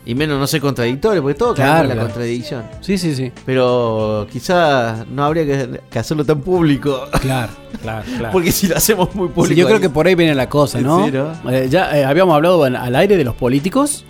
Y 0.04 0.16
menos 0.16 0.37
no 0.40 0.47
ser 0.49 0.61
contradictorios, 0.61 1.23
porque 1.23 1.38
todo 1.38 1.54
cae 1.54 1.64
Claro, 1.64 1.90
en 1.90 1.97
la 1.97 2.02
contradicción. 2.02 2.64
Sí, 2.80 2.99
sí, 2.99 3.14
sí. 3.14 3.30
Pero 3.47 4.26
quizá 4.32 5.04
no 5.09 5.25
habría 5.25 5.47
que, 5.47 5.80
que 5.88 5.99
hacerlo 6.00 6.25
tan 6.25 6.40
público. 6.40 7.06
Claro, 7.21 7.52
claro, 7.82 8.04
claro. 8.18 8.32
Porque 8.32 8.50
si 8.50 8.66
lo 8.66 8.76
hacemos 8.76 9.14
muy 9.14 9.28
Sí, 9.28 9.35
público. 9.35 9.54
yo 9.61 9.66
creo 9.66 9.76
ahí- 9.76 9.82
que 9.82 9.90
por 9.90 10.06
ahí 10.09 10.16
viene 10.16 10.35
la 10.35 10.49
cosa, 10.49 10.80
¿no? 10.80 11.04
Sí, 11.06 11.12
¿no? 11.12 11.50
Eh, 11.52 11.68
ya 11.71 11.97
eh, 11.97 12.04
habíamos 12.04 12.35
hablado 12.35 12.66
en- 12.66 12.75
al 12.75 12.97
aire 12.97 13.16
de 13.16 13.23
los 13.23 13.37
políticos. 13.37 14.04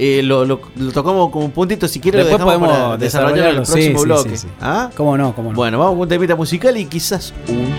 Eh, 0.00 0.22
lo, 0.24 0.44
lo- 0.46 0.62
lo 0.76 0.90
tocamos 0.92 1.30
como 1.30 1.44
un 1.44 1.50
puntito. 1.52 1.86
Si 1.86 2.00
quiere, 2.00 2.18
Después 2.24 2.40
lo 2.40 2.46
dejamos 2.46 2.68
podemos 2.68 2.84
para 2.88 2.96
desarrollar 2.96 3.38
en 3.38 3.46
el 3.50 3.54
próximo 3.62 3.98
sí, 4.00 4.04
bloque. 4.04 4.30
sí, 4.30 4.36
sí. 4.38 4.48
¿Ah? 4.60 4.90
¿Cómo 4.96 5.16
no? 5.16 5.32
¿Cómo 5.36 5.50
no? 5.50 5.56
Bueno, 5.56 5.78
vamos 5.78 5.92
con 5.92 6.00
un 6.00 6.08
temita 6.08 6.34
musical 6.34 6.76
y 6.76 6.86
quizás 6.86 7.32
un. 7.48 7.72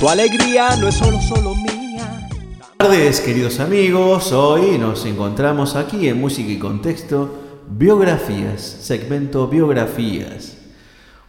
Tu 0.00 0.08
alegría 0.08 0.76
no 0.76 0.88
es 0.88 0.94
solo, 0.94 1.20
solo 1.20 1.54
mía. 1.56 1.79
Buenas 2.80 2.96
tardes, 2.96 3.20
queridos 3.20 3.60
amigos. 3.60 4.32
Hoy 4.32 4.78
nos 4.78 5.04
encontramos 5.04 5.76
aquí 5.76 6.08
en 6.08 6.18
Música 6.18 6.50
y 6.50 6.58
Contexto, 6.58 7.30
Biografías, 7.68 8.62
segmento 8.62 9.46
Biografías. 9.48 10.56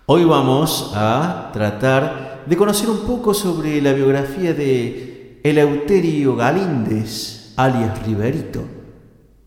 Hoy 0.06 0.24
vamos 0.24 0.94
a 0.96 1.50
tratar 1.52 2.46
de 2.46 2.56
conocer 2.56 2.90
un 2.90 3.00
poco 3.00 3.34
sobre 3.34 3.82
la 3.82 3.92
biografía 3.92 4.54
de 4.54 5.42
Eleuterio 5.44 6.38
Galíndez, 6.38 7.52
alias 7.58 8.02
Riverito, 8.06 8.64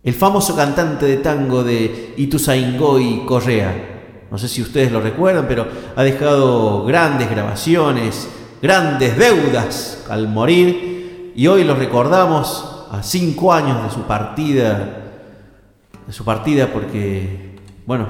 el 0.03 0.13
famoso 0.13 0.55
cantante 0.55 1.07
de 1.07 1.17
tango 1.17 1.65
de 1.65 2.13
Ituzaingó 2.19 2.99
Correa. 3.25 4.27
No 4.31 4.37
sé 4.37 4.49
si 4.49 4.61
ustedes 4.61 4.93
lo 4.93 5.01
recuerdan, 5.01 5.47
pero 5.49 5.67
ha 5.97 6.03
dejado 6.03 6.85
grandes 6.85 7.31
grabaciones, 7.31 8.29
grandes 8.61 9.17
deudas 9.17 10.05
al 10.11 10.29
morir 10.29 10.94
y 11.35 11.47
hoy 11.49 11.65
lo 11.65 11.75
recordamos 11.75 12.87
a 12.91 13.03
cinco 13.03 13.53
años 13.53 13.83
de 13.83 13.91
su 13.91 14.03
partida, 14.03 15.03
de 16.07 16.13
su 16.13 16.25
partida 16.25 16.69
porque, 16.73 17.57
bueno, 17.87 18.07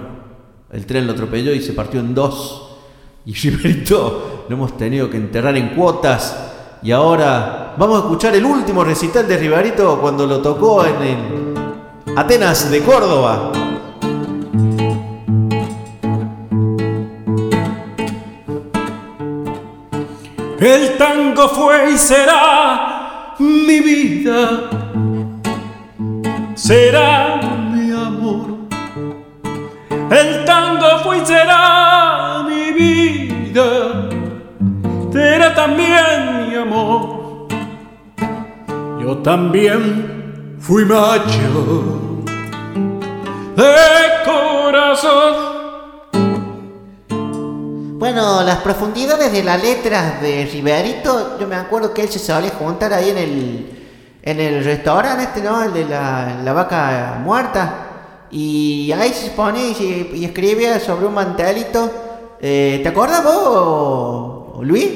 el 0.71 0.85
tren 0.85 1.07
lo 1.07 1.13
atropelló 1.13 1.53
y 1.55 1.63
se 1.63 1.73
partió 1.73 2.01
en 2.01 2.15
dos 2.15 2.77
y 3.25 3.33
Riverito 3.35 4.45
lo 4.49 4.55
hemos 4.55 4.77
tenido 4.77 5.09
que 5.09 5.17
enterrar 5.17 5.57
en 5.57 5.71
cuotas 5.71 6.53
Y 6.83 6.91
ahora 6.91 7.75
vamos 7.79 7.97
a 7.97 8.01
escuchar 8.01 8.35
el 8.35 8.45
último 8.45 8.85
recital 8.85 9.27
de 9.27 9.39
Ribarito 9.39 9.99
cuando 10.01 10.27
lo 10.27 10.43
tocó 10.43 10.85
en 10.85 11.03
el 11.03 11.55
Atenas 12.17 12.71
de 12.71 12.81
Córdoba. 12.83 13.51
El 20.61 20.97
tango 20.97 21.49
fue 21.49 21.91
y 21.91 21.99
será 21.99 22.94
mi 23.39 23.81
vida, 23.81 24.71
será 26.55 27.41
mi 27.73 27.91
amor. 27.91 28.59
El 30.11 30.45
tango 30.45 30.99
fue 31.03 31.25
será 31.25 32.45
mi 32.49 32.73
vida, 32.73 34.09
será 35.13 35.55
también 35.55 36.49
mi 36.49 36.55
amor. 36.55 37.49
Yo 39.01 39.19
también 39.19 40.57
fui 40.59 40.85
macho 40.85 42.25
de 43.57 43.75
corazón. 44.25 45.54
Bueno, 48.05 48.43
las 48.43 48.59
profundidades 48.59 49.33
de 49.33 49.43
las 49.43 49.63
letras 49.63 50.21
de 50.21 50.45
Riverito, 50.53 51.39
yo 51.41 51.47
me 51.49 51.55
acuerdo 51.57 51.95
que 51.95 52.03
él 52.03 52.11
se 52.11 52.19
solía 52.19 52.51
juntar 52.51 52.93
ahí 52.93 53.09
en 53.09 53.17
el, 53.17 53.67
en 54.23 54.41
el 54.41 54.63
restaurante 54.63 55.23
este, 55.25 55.41
¿no? 55.41 55.63
El 55.65 55.73
de 55.73 55.87
la, 55.87 56.39
la 56.45 56.53
vaca 56.53 57.19
muerta. 57.25 58.27
Y 58.31 58.93
ahí 58.93 59.11
se 59.11 59.31
ponía 59.31 59.71
y, 59.71 59.75
se- 59.75 60.11
y 60.17 60.23
escribía 60.27 60.79
sobre 60.81 61.07
un 61.07 61.15
mantelito. 61.15 61.91
Eh, 62.43 62.81
¿Te 62.83 62.91
acuerdas 62.91 63.25
vos, 63.25 64.63
Luis? 64.67 64.87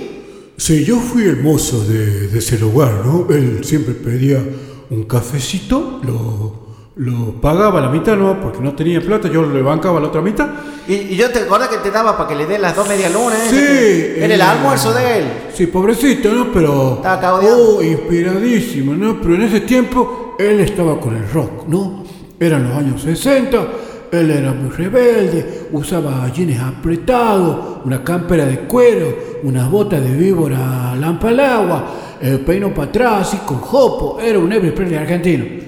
Sí, 0.59 0.85
yo 0.85 1.01
fui 1.01 1.23
el 1.23 1.39
mozo 1.43 1.83
de, 1.87 2.29
de 2.29 2.39
ese 2.39 2.59
lugar, 2.59 2.93
¿no? 3.07 3.27
Él 3.31 3.65
siempre 3.65 3.95
pedía 3.95 4.45
un 4.91 5.05
cafecito, 5.05 5.99
lo, 6.03 6.68
lo 6.99 7.41
pagaba 7.41 7.81
la 7.81 7.89
mitad, 7.89 8.17
¿no? 8.17 8.41
Porque 8.41 8.61
no 8.61 8.75
tenía 8.75 9.01
plata, 9.01 9.29
yo 9.29 9.47
le 9.47 9.63
bancaba 9.63 10.01
la 10.01 10.09
otra 10.09 10.21
mitad. 10.21 10.49
Y, 10.89 10.95
y 10.95 11.17
yo 11.17 11.31
te 11.31 11.41
acuerdas 11.41 11.69
que 11.69 11.77
te 11.77 11.93
daba 11.93 12.17
para 12.17 12.29
que 12.29 12.35
le 12.35 12.45
dé 12.45 12.59
las 12.59 12.75
dos 12.75 12.89
medias 12.89 13.13
lunas. 13.13 13.39
Sí, 13.49 14.15
Era 14.17 14.35
el 14.35 14.41
eh, 14.41 14.43
almuerzo 14.43 14.93
de 14.93 15.19
él. 15.19 15.25
Sí, 15.55 15.69
pobrecito, 15.69 16.33
¿no? 16.33 16.53
Pero... 16.53 16.97
Estaba. 16.97 17.39
Oh, 17.41 17.81
inspiradísimo, 17.81 18.95
¿no? 18.95 19.21
Pero 19.21 19.37
en 19.37 19.43
ese 19.43 19.61
tiempo 19.61 20.35
él 20.41 20.59
estaba 20.59 21.01
con 21.01 21.15
el 21.15 21.31
rock, 21.31 21.69
¿no? 21.69 22.05
Eran 22.41 22.69
los 22.69 22.77
años 22.77 23.01
60, 23.03 23.67
él 24.11 24.31
era 24.31 24.53
muy 24.53 24.71
rebelde, 24.71 25.69
usaba 25.71 26.29
jeans 26.33 26.61
apretados, 26.61 27.81
una 27.85 28.03
campera 28.03 28.45
de 28.45 28.61
cuero, 28.61 29.39
unas 29.45 29.71
botas 29.71 30.03
de 30.03 30.17
víbora 30.17 30.97
lampa 30.97 31.29
al 31.29 31.41
agua, 31.41 31.85
el 32.21 32.41
peino 32.41 32.75
para 32.75 32.89
atrás 32.89 33.35
y 33.35 33.37
con 33.39 33.59
jopo, 33.59 34.19
era 34.21 34.39
un 34.39 34.49
Presley 34.49 34.97
argentino. 34.97 35.68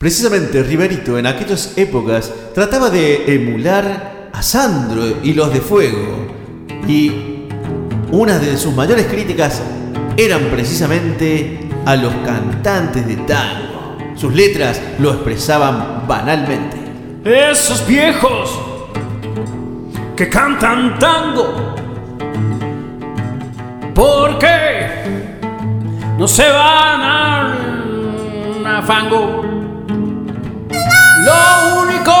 Precisamente 0.00 0.62
Riverito 0.62 1.18
en 1.18 1.26
aquellas 1.26 1.76
épocas 1.76 2.32
trataba 2.54 2.88
de 2.88 3.34
emular 3.34 4.30
a 4.32 4.42
Sandro 4.42 5.18
y 5.22 5.34
los 5.34 5.52
de 5.52 5.60
Fuego. 5.60 6.26
Y 6.88 7.46
una 8.10 8.38
de 8.38 8.56
sus 8.56 8.74
mayores 8.74 9.04
críticas 9.08 9.60
eran 10.16 10.44
precisamente 10.44 11.68
a 11.84 11.96
los 11.96 12.14
cantantes 12.24 13.06
de 13.06 13.16
tango. 13.16 13.98
Sus 14.16 14.34
letras 14.34 14.80
lo 15.00 15.12
expresaban 15.12 16.06
banalmente. 16.08 16.78
Esos 17.22 17.86
viejos 17.86 18.58
que 20.16 20.30
cantan 20.30 20.98
tango. 20.98 21.74
¿Por 23.94 24.38
qué 24.38 24.86
no 26.16 26.26
se 26.26 26.48
van 26.48 27.02
a, 27.02 28.78
a 28.78 28.82
fango? 28.82 29.59
Lo 31.30 31.82
único 31.82 32.12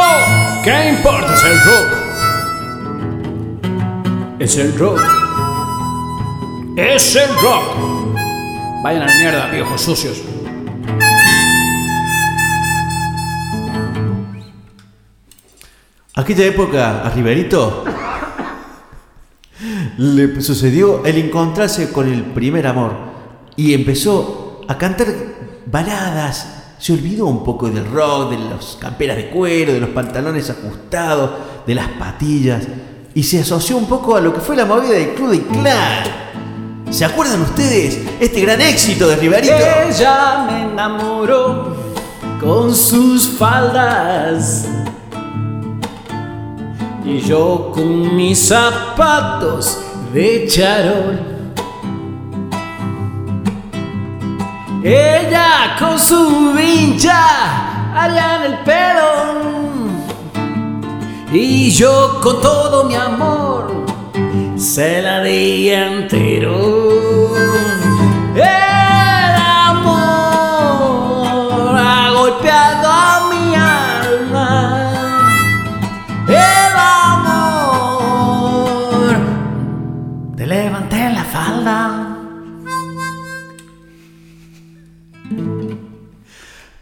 que 0.62 0.88
importa 0.90 1.34
es 1.34 1.44
el 1.44 1.58
rock. 1.64 1.88
Es 4.38 4.56
el 4.56 4.78
rock. 4.78 5.00
Es 6.76 7.16
el 7.16 7.28
rock. 7.42 7.64
Vayan 8.84 9.02
a 9.02 9.06
la 9.06 9.14
mierda, 9.14 9.50
viejos 9.50 9.80
sucios. 9.80 10.22
Aquella 16.14 16.44
época 16.44 17.02
a 17.02 17.10
Riverito 17.10 17.84
le 19.98 20.40
sucedió 20.40 21.04
el 21.04 21.18
encontrarse 21.18 21.90
con 21.92 22.10
el 22.12 22.22
primer 22.26 22.66
amor 22.68 22.92
y 23.56 23.74
empezó 23.74 24.60
a 24.68 24.78
cantar 24.78 25.08
baladas. 25.66 26.59
Se 26.80 26.94
olvidó 26.94 27.26
un 27.26 27.44
poco 27.44 27.68
del 27.68 27.86
rock, 27.88 28.30
de 28.30 28.38
las 28.38 28.76
camperas 28.80 29.16
de 29.16 29.28
cuero, 29.28 29.72
de 29.72 29.80
los 29.80 29.90
pantalones 29.90 30.50
ajustados, 30.50 31.30
de 31.66 31.74
las 31.74 31.88
patillas 31.88 32.66
y 33.14 33.22
se 33.22 33.40
asoció 33.40 33.76
un 33.76 33.86
poco 33.86 34.16
a 34.16 34.20
lo 34.20 34.32
que 34.32 34.40
fue 34.40 34.56
la 34.56 34.64
movida 34.64 34.92
del 34.92 35.14
Club 35.14 35.30
de 35.30 35.42
Clan. 35.42 36.04
¿Se 36.90 37.04
acuerdan 37.04 37.42
ustedes 37.42 38.00
este 38.20 38.40
gran 38.40 38.60
éxito 38.60 39.08
de 39.08 39.16
Riverito? 39.16 39.54
Ella 39.54 40.46
me 40.50 40.62
enamoró 40.72 41.76
con 42.40 42.74
sus 42.74 43.28
faldas. 43.28 44.66
Y 47.04 47.20
yo 47.20 47.72
con 47.74 48.16
mis 48.16 48.38
zapatos 48.48 49.78
de 50.12 50.46
charol. 50.48 51.29
Ella 54.82 55.76
con 55.78 55.98
su 55.98 56.54
vincha 56.54 57.92
allá 57.94 58.36
en 58.36 58.52
el 58.52 58.58
pelo. 58.60 59.10
Y 61.32 61.70
yo 61.70 62.18
con 62.22 62.40
todo 62.40 62.84
mi 62.84 62.94
amor 62.94 63.84
se 64.56 65.02
la 65.02 65.22
di 65.22 65.68
entero. 65.68 67.30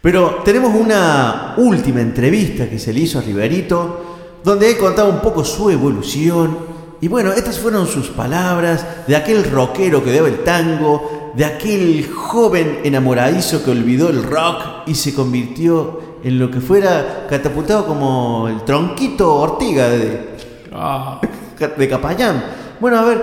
Pero 0.01 0.41
tenemos 0.45 0.73
una 0.73 1.55
última 1.57 1.99
entrevista 2.01 2.69
que 2.69 2.79
se 2.79 2.93
le 2.93 3.01
hizo 3.01 3.19
a 3.19 3.21
Riverito, 3.21 4.05
donde 4.43 4.69
él 4.71 4.77
contaba 4.77 5.09
un 5.09 5.19
poco 5.19 5.43
su 5.43 5.69
evolución. 5.69 6.57
Y 7.01 7.07
bueno, 7.07 7.31
estas 7.33 7.59
fueron 7.59 7.85
sus 7.87 8.07
palabras 8.09 8.85
de 9.07 9.15
aquel 9.15 9.43
rockero 9.49 10.03
que 10.03 10.13
daba 10.13 10.27
el 10.29 10.39
tango, 10.43 11.31
de 11.35 11.45
aquel 11.45 12.09
joven 12.13 12.79
enamoradizo 12.83 13.63
que 13.63 13.71
olvidó 13.71 14.09
el 14.09 14.23
rock 14.23 14.87
y 14.87 14.95
se 14.95 15.13
convirtió 15.13 15.99
en 16.23 16.39
lo 16.39 16.49
que 16.51 16.59
fuera 16.59 17.25
catapultado 17.29 17.85
como 17.85 18.47
el 18.49 18.63
tronquito 18.65 19.33
Ortiga 19.35 19.89
de, 19.89 20.29
de 21.77 21.87
Capayán. 21.89 22.43
Bueno, 22.79 22.99
a 22.99 23.03
ver, 23.03 23.21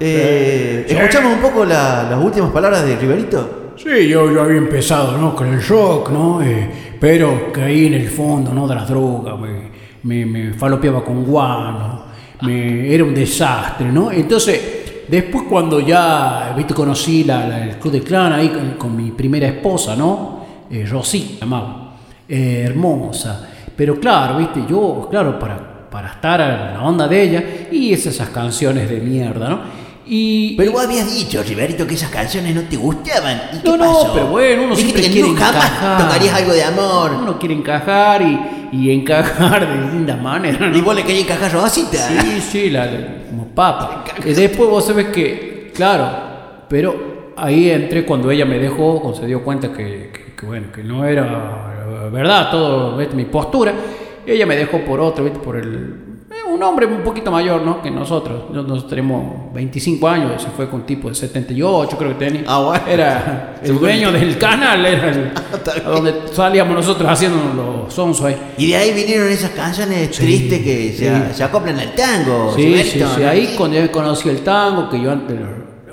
eh, 0.00 0.86
escuchamos 0.88 1.34
un 1.34 1.40
poco 1.40 1.64
la- 1.64 2.06
las 2.10 2.22
últimas 2.22 2.50
palabras 2.50 2.84
de 2.84 2.96
Riverito. 2.96 3.67
Sí, 3.78 4.08
yo, 4.08 4.32
yo 4.32 4.42
había 4.42 4.58
empezado, 4.58 5.16
¿no? 5.16 5.36
Con 5.36 5.54
el 5.54 5.64
rock, 5.64 6.10
¿no? 6.10 6.42
Eh, 6.42 6.68
pero 6.98 7.52
caí 7.52 7.86
en 7.86 7.94
el 7.94 8.08
fondo, 8.08 8.52
¿no? 8.52 8.66
De 8.66 8.74
las 8.74 8.88
drogas, 8.88 9.38
me, 9.38 9.70
me, 10.02 10.26
me 10.26 10.52
falopeaba 10.54 11.04
con 11.04 11.24
guano, 11.24 12.02
me, 12.42 12.92
era 12.92 13.04
un 13.04 13.14
desastre, 13.14 13.92
¿no? 13.92 14.10
Entonces, 14.10 15.04
después 15.06 15.44
cuando 15.48 15.78
ya, 15.78 16.52
viste, 16.56 16.74
conocí 16.74 17.22
la, 17.22 17.66
el 17.68 17.76
Club 17.76 17.92
de 17.92 18.00
Clan 18.02 18.32
ahí 18.32 18.48
con, 18.48 18.70
con 18.72 18.96
mi 18.96 19.12
primera 19.12 19.46
esposa, 19.46 19.94
¿no? 19.94 20.44
Eh, 20.68 20.84
Rosy, 20.84 21.38
llamaba, 21.40 21.98
eh, 22.28 22.64
hermosa. 22.66 23.48
Pero 23.76 24.00
claro, 24.00 24.38
viste, 24.38 24.64
yo, 24.68 25.06
claro, 25.08 25.38
para, 25.38 25.88
para 25.88 26.14
estar 26.14 26.40
en 26.40 26.74
la 26.74 26.82
onda 26.82 27.06
de 27.06 27.22
ella, 27.22 27.44
y 27.70 27.92
esas 27.92 28.28
canciones 28.30 28.90
de 28.90 28.98
mierda, 28.98 29.48
¿no? 29.48 29.87
Y, 30.10 30.54
Pero 30.56 30.72
vos 30.72 30.84
habías 30.84 31.12
dicho, 31.14 31.42
Riverito, 31.42 31.86
que 31.86 31.94
esas 31.94 32.10
canciones 32.10 32.54
no 32.54 32.62
te 32.62 32.76
gustaban. 32.76 33.42
¿Y 33.52 33.58
qué 33.58 33.68
No, 33.68 33.76
no, 33.76 33.84
pasó? 33.92 34.12
pero 34.14 34.26
bueno, 34.28 34.62
uno 34.64 34.74
siempre 34.76 35.02
que 35.02 35.10
quiere 35.10 35.28
nunca 35.28 35.44
jamás 35.46 35.66
encajar. 35.66 35.98
tocarías 36.06 36.34
algo 36.34 36.52
de 36.52 36.64
amor. 36.64 37.10
Uno 37.22 37.38
quiere 37.38 37.54
encajar 37.54 38.22
y, 38.22 38.40
y 38.72 38.90
encajar 38.90 39.68
de 39.68 39.82
distintas 39.82 40.20
maneras. 40.20 40.60
¿no? 40.60 40.76
Y 40.76 40.80
vos 40.80 40.94
le 40.96 41.02
querías 41.04 41.24
encajar 41.24 41.52
Rosita. 41.52 41.98
Sí, 41.98 42.40
sí, 42.40 42.70
la, 42.70 42.88
como 43.28 43.48
papa. 43.48 44.04
Y 44.24 44.32
después 44.32 44.70
vos 44.70 44.86
sabés 44.86 45.08
que, 45.08 45.72
claro, 45.74 46.08
pero 46.68 47.32
ahí 47.36 47.70
entré 47.70 48.04
cuando 48.06 48.30
ella 48.30 48.46
me 48.46 48.58
dejó, 48.58 49.00
cuando 49.00 49.20
se 49.20 49.26
dio 49.26 49.44
cuenta 49.44 49.68
que, 49.72 50.10
que- 50.12 50.28
que, 50.38 50.46
bueno, 50.46 50.68
que 50.72 50.84
no 50.84 51.04
era 51.04 51.24
eh, 52.06 52.10
verdad 52.12 52.48
todo 52.50 52.96
¿ves? 52.96 53.12
mi 53.12 53.24
postura. 53.24 53.74
Ella 54.24 54.46
me 54.46 54.56
dejó 54.56 54.78
por 54.84 55.00
otro, 55.00 55.24
¿viste? 55.24 55.38
por 55.40 55.56
el... 55.56 55.94
un 56.58 56.64
hombre 56.64 56.86
un 56.86 57.02
poquito 57.02 57.30
mayor, 57.30 57.62
¿no? 57.62 57.80
Que 57.80 57.90
nosotros. 57.90 58.50
Nosotros 58.50 58.88
tenemos 58.88 59.52
25 59.54 60.08
años, 60.08 60.42
se 60.42 60.48
fue 60.50 60.68
con 60.68 60.80
un 60.80 60.86
tipo 60.86 61.08
de 61.08 61.14
78, 61.14 61.96
creo 61.96 62.18
que 62.18 62.24
tenía. 62.26 62.42
Ah, 62.46 62.58
bueno. 62.58 62.84
Era 62.88 63.54
el 63.62 63.78
dueño 63.78 64.10
del 64.10 64.36
canal, 64.38 64.84
era 64.84 65.08
el, 65.08 65.32
a 65.86 65.88
donde 65.88 66.14
salíamos 66.32 66.74
nosotros 66.74 67.08
haciendo 67.08 67.38
los 67.54 67.94
sonsos 67.94 68.26
ahí. 68.26 68.36
Y 68.58 68.68
de 68.68 68.76
ahí 68.76 68.92
vinieron 68.92 69.28
esas 69.28 69.50
canciones 69.50 70.10
tristes 70.10 70.60
que 70.60 70.92
se, 70.92 71.34
se 71.34 71.44
acoplan 71.44 71.78
al 71.78 71.92
tango. 71.92 72.52
Sí, 72.56 72.82
sí, 72.82 73.00
sí, 73.14 73.22
ahí 73.22 73.54
cuando 73.56 73.78
yo 73.78 73.90
conocí 73.92 74.28
el 74.28 74.40
tango, 74.40 74.90
que 74.90 75.00
yo 75.00 75.12
antes, 75.12 75.38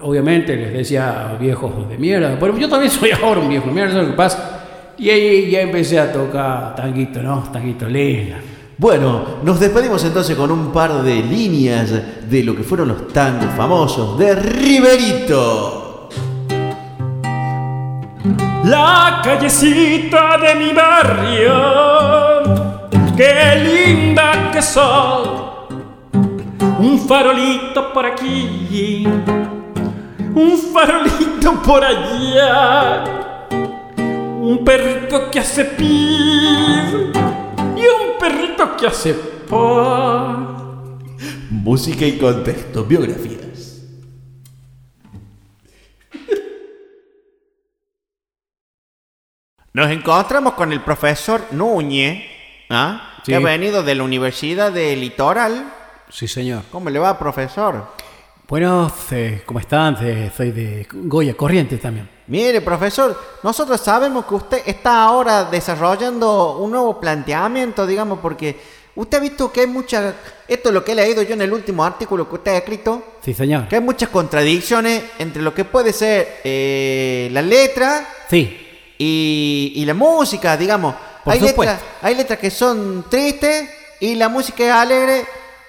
obviamente 0.01 0.55
les 0.55 0.73
decía 0.73 1.37
viejos 1.39 1.87
de 1.87 1.97
mierda, 1.99 2.37
pero 2.39 2.57
yo 2.57 2.67
también 2.67 2.91
soy 2.91 3.11
ahora 3.11 3.39
un 3.39 3.49
viejo 3.49 3.67
de 3.67 3.71
mierda, 3.71 3.91
eso 3.91 4.01
es 4.01 4.05
lo 4.07 4.11
que 4.13 4.17
pasa. 4.17 4.61
Y 4.97 5.09
ahí 5.11 5.51
ya 5.51 5.61
empecé 5.61 5.99
a 5.99 6.11
tocar 6.11 6.73
tanguito, 6.75 7.21
¿no? 7.21 7.43
Tanguito 7.51 7.87
lindo. 7.87 8.54
Bueno, 8.77 9.21
nos 9.41 9.57
despedimos 9.57 10.03
entonces 10.03 10.35
con 10.35 10.51
un 10.51 10.73
par 10.73 11.01
de 11.01 11.23
líneas 11.23 11.93
de 12.29 12.43
lo 12.43 12.53
que 12.53 12.63
fueron 12.63 12.89
los 12.89 13.07
tangos 13.07 13.55
famosos 13.55 14.19
de 14.19 14.35
Riverito. 14.35 16.09
La 18.65 19.21
callecita 19.23 20.37
de 20.39 20.55
mi 20.55 20.73
barrio, 20.73 21.53
qué 23.15 23.55
linda 23.63 24.51
que 24.51 24.61
soy. 24.61 25.29
Un 26.77 26.99
farolito 27.07 27.93
por 27.93 28.05
aquí, 28.05 29.07
un 30.33 30.57
farolito 30.73 31.53
por 31.65 31.81
allá. 31.81 33.05
Un 34.41 34.65
perrito 34.65 35.31
que 35.31 35.39
hace 35.39 35.63
un 35.79 37.44
perrito 38.25 38.75
que 38.77 38.87
hace 38.87 39.13
pa. 39.13 40.97
Música 41.49 42.05
y 42.05 42.17
contexto, 42.17 42.83
biografías. 42.83 43.83
Nos 49.73 49.91
encontramos 49.91 50.53
con 50.53 50.71
el 50.71 50.81
profesor 50.81 51.47
Núñez, 51.51 52.23
¿ah? 52.69 53.19
Sí. 53.23 53.31
que 53.31 53.35
ha 53.35 53.39
venido 53.39 53.83
de 53.83 53.95
la 53.95 54.03
Universidad 54.03 54.71
del 54.71 55.01
Litoral. 55.01 55.73
Sí, 56.09 56.27
señor. 56.27 56.63
¿Cómo 56.71 56.89
le 56.89 56.99
va, 56.99 57.19
profesor? 57.19 57.91
Bueno, 58.47 58.91
eh, 59.11 59.43
¿cómo 59.45 59.59
están? 59.59 59.97
Eh, 60.01 60.31
soy 60.35 60.51
de 60.51 60.87
Goya 60.89 61.33
Corrientes 61.33 61.81
también. 61.81 62.14
Mire, 62.27 62.61
profesor, 62.61 63.19
nosotros 63.43 63.79
sabemos 63.81 64.25
que 64.25 64.33
usted 64.35 64.61
está 64.65 65.03
ahora 65.03 65.43
desarrollando 65.45 66.57
un 66.57 66.71
nuevo 66.71 66.99
planteamiento, 66.99 67.85
digamos, 67.85 68.17
porque 68.19 68.59
usted 68.95 69.17
ha 69.17 69.21
visto 69.21 69.51
que 69.51 69.61
hay 69.61 69.67
mucha... 69.67 70.13
Esto 70.47 70.69
es 70.69 70.73
lo 70.73 70.83
que 70.83 70.93
he 70.93 70.95
leído 70.95 71.21
yo 71.21 71.33
en 71.35 71.41
el 71.43 71.53
último 71.53 71.83
artículo 71.85 72.27
que 72.27 72.35
usted 72.35 72.51
ha 72.53 72.57
escrito, 72.57 73.03
Sí, 73.23 73.33
señor. 73.33 73.67
que 73.67 73.75
hay 73.75 73.81
muchas 73.81 74.09
contradicciones 74.09 75.03
entre 75.19 75.41
lo 75.43 75.53
que 75.53 75.65
puede 75.65 75.93
ser 75.93 76.39
eh, 76.43 77.29
la 77.31 77.41
letra 77.43 78.07
Sí. 78.29 78.57
y, 78.97 79.73
y 79.75 79.85
la 79.85 79.93
música, 79.93 80.57
digamos. 80.57 80.95
Por 81.23 81.33
hay, 81.33 81.39
supuesto. 81.39 81.61
letras, 81.73 81.81
hay 82.01 82.15
letras 82.15 82.39
que 82.39 82.49
son 82.51 83.05
tristes 83.09 83.69
y 83.99 84.15
la 84.15 84.29
música 84.29 84.63
es 84.65 84.71
alegre 84.71 85.25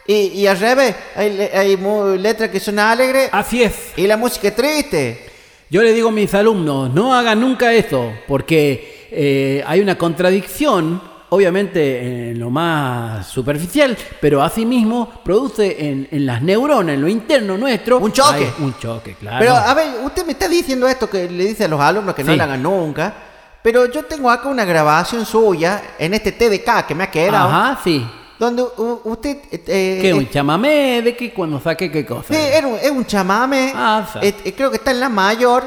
y, 0.07 0.15
y 0.29 0.47
al 0.47 0.59
revés. 0.59 0.95
Hay, 1.17 1.39
hay 1.53 1.77
letras 2.19 2.49
que 2.51 2.61
son 2.61 2.79
alegres 2.79 3.29
Así 3.33 3.63
es. 3.63 3.75
y 3.97 4.07
la 4.07 4.17
música 4.17 4.49
es 4.49 4.57
triste. 4.57 5.31
Yo 5.71 5.83
le 5.83 5.93
digo 5.93 6.09
a 6.11 6.13
mis 6.13 6.33
alumnos, 6.35 6.93
no 6.95 7.13
hagan 7.15 7.41
nunca 7.41 7.73
esto, 7.73 8.13
porque 8.29 9.09
eh, 9.11 9.65
hay 9.67 9.81
una 9.81 9.97
contradicción, 9.99 11.01
obviamente 11.31 12.31
en 12.31 12.39
lo 12.39 12.51
más 12.51 13.27
superficial, 13.27 13.97
pero 14.21 14.43
asimismo 14.43 15.11
produce 15.25 15.89
en, 15.89 16.07
en 16.13 16.25
las 16.25 16.41
neuronas, 16.41 16.95
en 16.95 17.01
lo 17.03 17.09
interno 17.09 17.59
nuestro... 17.59 17.99
Un 17.99 18.13
choque. 18.13 18.45
hay 18.45 18.65
un 18.65 18.79
choque, 18.79 19.15
claro. 19.19 19.39
Pero 19.41 19.57
a 19.57 19.75
ver, 19.75 19.89
usted 20.05 20.25
me 20.25 20.33
está 20.33 20.49
diciendo 20.49 20.87
esto 20.87 21.11
que 21.11 21.29
le 21.29 21.47
dice 21.47 21.65
a 21.65 21.69
los 21.69 21.81
alumnos 21.81 22.15
que 22.15 22.23
no 22.23 22.31
Sí. 22.33 22.39
lo 22.39 22.45
hagan 22.45 22.63
nunca. 22.63 23.15
Pero 23.63 23.87
yo 23.91 24.05
tengo 24.05 24.31
acá 24.31 24.49
una 24.49 24.65
grabación 24.65 25.27
suya 25.27 25.83
en 25.99 26.15
este 26.15 26.31
TDK 26.31 26.87
que 26.87 26.95
me 26.95 27.03
ha 27.05 27.11
quedado. 27.11 27.49
Ajá, 27.49 27.81
sí. 27.83 28.07
Donde 28.39 28.63
usted. 29.05 29.39
eh, 29.51 29.99
¿Qué? 30.03 30.11
eh, 30.11 30.15
¿Un 30.15 30.29
chamamé? 30.29 31.01
¿De 31.03 31.17
qué? 31.17 31.33
Cuando 31.33 31.59
saqué 31.61 31.91
qué 31.91 32.05
cosa? 32.05 32.35
Sí, 32.35 32.39
era 32.39 32.67
un- 32.67 32.77
es 32.77 32.91
un 32.91 33.07
chamame. 33.07 33.73
Ah, 33.75 34.07
sa- 34.13 34.21
eh, 34.21 34.35
eh, 34.45 34.53
creo 34.55 34.71
que 34.71 34.77
está 34.77 34.91
en 34.91 35.01
la 35.01 35.09
mayor. 35.09 35.65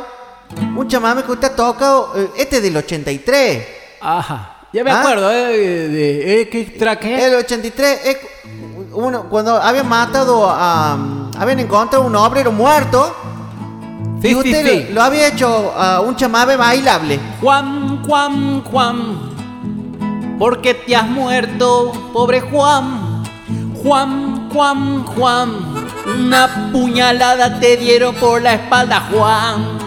Un 0.75 0.87
chamame 0.87 1.23
que 1.23 1.31
usted 1.31 1.47
ha 1.51 1.55
tocado. 1.55 2.13
eh, 2.15 2.29
este 2.37 2.57
es 2.57 2.63
del 2.63 2.77
83. 2.77 3.65
Ajá. 4.01 4.55
Ya 4.71 4.83
me 4.83 4.91
¿Ah? 4.91 4.99
acuerdo, 4.99 5.31
¿eh? 5.31 5.57
De, 5.57 6.41
eh, 6.41 6.49
¿Qué 6.49 6.65
track 6.77 7.05
es? 7.05 7.23
El 7.23 7.35
83 7.35 7.99
es 8.05 8.17
uno, 8.93 9.23
cuando 9.29 9.55
habían 9.55 9.87
matado 9.89 10.47
a. 10.47 10.95
habían 11.39 11.59
encontrado 11.59 12.05
un 12.05 12.15
obrero 12.15 12.51
muerto. 12.51 13.15
Sí, 14.21 14.29
y 14.29 14.35
usted 14.35 14.67
sí. 14.67 14.85
Lo, 14.89 14.95
lo 14.95 15.01
había 15.03 15.27
hecho 15.27 15.73
a 15.75 16.01
un 16.01 16.15
chamame 16.15 16.55
bailable. 16.55 17.19
Juan, 17.41 18.03
Juan, 18.05 18.61
Juan, 18.63 19.28
¿por 20.39 20.61
qué 20.61 20.73
te 20.73 20.95
has 20.95 21.07
muerto, 21.07 21.91
pobre 22.13 22.39
Juan? 22.39 23.23
Juan, 23.83 24.49
Juan, 24.49 25.03
Juan, 25.03 25.49
una 26.17 26.71
puñalada 26.71 27.59
te 27.59 27.77
dieron 27.77 28.15
por 28.15 28.41
la 28.41 28.53
espalda, 28.53 29.07
Juan. 29.11 29.77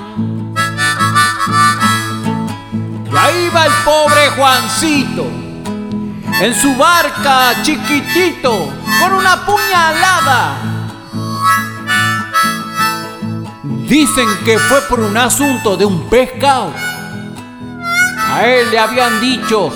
Y 3.11 3.17
ahí 3.17 3.51
va 3.55 3.67
el 3.67 3.73
pobre 3.85 4.29
Juancito, 4.37 5.25
en 6.41 6.55
su 6.55 6.77
barca 6.77 7.55
chiquitito, 7.63 8.69
con 9.01 9.13
una 9.15 9.45
puñalada. 9.45 10.57
Dicen 13.89 14.29
que 14.45 14.59
fue 14.59 14.81
por 14.83 15.01
un 15.01 15.17
asunto 15.17 15.77
de 15.77 15.85
un 15.85 16.09
pescado. 16.09 16.73
A 18.31 18.47
él 18.47 18.71
le 18.71 18.79
habían 18.79 19.21
dicho. 19.21 19.73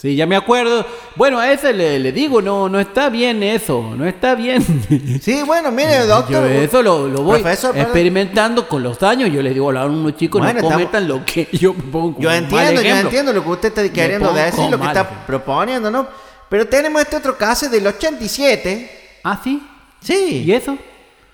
Sí, 0.00 0.16
ya 0.16 0.24
me 0.26 0.34
acuerdo. 0.34 0.86
Bueno, 1.14 1.38
a 1.38 1.52
ese 1.52 1.74
le, 1.74 1.98
le 1.98 2.10
digo, 2.10 2.40
no, 2.40 2.70
no 2.70 2.80
está 2.80 3.10
bien 3.10 3.42
eso, 3.42 3.92
no 3.94 4.06
está 4.06 4.34
bien. 4.34 4.64
Sí, 5.20 5.42
bueno, 5.44 5.70
mire, 5.70 5.98
doctor. 6.06 6.32
Yo 6.32 6.46
eso 6.46 6.82
lo, 6.82 7.06
lo 7.06 7.22
voy 7.22 7.42
Profesor, 7.42 7.76
experimentando 7.76 8.66
con 8.66 8.82
los 8.82 9.02
años. 9.02 9.30
Yo 9.30 9.42
les 9.42 9.52
digo 9.52 9.68
a 9.68 9.72
los 9.74 9.82
alumnos 9.82 10.16
chicos, 10.16 10.40
Bueno, 10.40 10.54
no 10.54 10.66
estamos- 10.66 10.72
cometan 10.84 11.06
lo 11.08 11.22
que 11.24 11.48
yo 11.52 11.74
pongo 11.74 12.18
Yo 12.18 12.32
entiendo, 12.32 12.80
yo 12.80 12.96
entiendo 12.96 13.32
lo 13.34 13.42
que 13.44 13.50
usted 13.50 13.68
está 13.68 13.92
queriendo 13.92 14.32
decir, 14.32 14.70
lo 14.70 14.78
que 14.80 14.86
está 14.86 15.00
ejemplo. 15.02 15.26
proponiendo, 15.26 15.90
¿no? 15.90 16.06
Pero 16.48 16.66
tenemos 16.66 17.02
este 17.02 17.16
otro 17.16 17.36
caso 17.36 17.68
del 17.68 17.86
87. 17.86 18.90
Ah, 19.22 19.38
sí. 19.44 19.62
Sí. 20.00 20.44
¿Y 20.46 20.52
eso? 20.52 20.78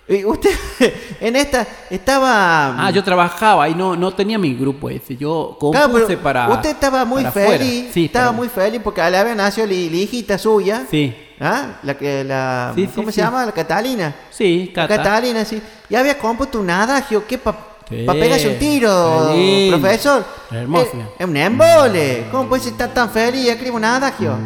Y 0.09 0.25
usted 0.25 0.51
en 1.21 1.35
esta 1.35 1.67
estaba. 1.91 2.87
Ah, 2.87 2.91
yo 2.93 3.03
trabajaba 3.03 3.69
y 3.69 3.75
no, 3.75 3.97
no 3.97 4.15
tenía 4.15 4.39
mi 4.39 4.55
grupo 4.55 4.89
ese. 4.89 5.17
Yo 5.17 5.57
Claro, 5.61 5.87
compuse 5.89 6.07
pero 6.17 6.23
para. 6.23 6.49
usted 6.49 6.71
estaba 6.71 7.05
muy 7.05 7.23
para 7.25 7.33
feliz. 7.33 7.91
Sí, 7.93 8.05
estaba 8.05 8.27
para- 8.27 8.37
muy 8.37 8.49
feliz 8.49 8.81
porque 8.85 9.01
le 9.11 9.17
había 9.17 9.35
nacido 9.35 9.67
la, 9.67 9.73
hijita 9.75 10.39
suya. 10.39 10.85
Sí. 10.89 11.15
¿Ah? 11.41 11.79
La 11.83 11.99
que 11.99 12.23
la. 12.23 12.73
Sí, 12.77 12.87
sí, 12.87 12.93
¿Cómo 12.95 13.09
se 13.09 13.15
sí. 13.15 13.21
llama? 13.21 13.45
La 13.47 13.53
Catalina. 13.53 14.15
Sí, 14.31 14.73
La 14.75 14.87
Cata. 14.87 15.03
Catalina, 15.03 15.45
sí. 15.45 15.61
Y 15.91 15.95
había 15.97 16.17
compuesto 16.19 16.61
un 16.61 16.71
adagio 16.71 17.27
que 17.27 17.39
para 17.39 17.75
Sí. 17.89 18.05
pegarse 18.05 18.49
un 18.49 18.59
tiro, 18.59 19.31
Qué 19.33 19.69
profesor. 19.71 20.25
Hermoso. 20.51 20.87
Es, 20.93 21.21
es 21.21 21.27
un 21.27 21.37
embole. 21.37 22.27
¿Cómo 22.33 22.49
puede 22.49 22.69
estar 22.69 22.93
tan 22.93 23.11
feliz 23.11 23.45
y 23.45 23.49
escribe 23.49 23.77
un 23.77 23.85
adagio? 23.85 24.37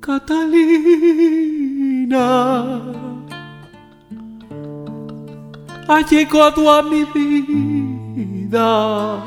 Catalina 0.00 1.75
ha 5.88 6.00
llegado 6.08 6.72
a 6.72 6.82
mi 6.82 7.04
vida. 7.04 9.24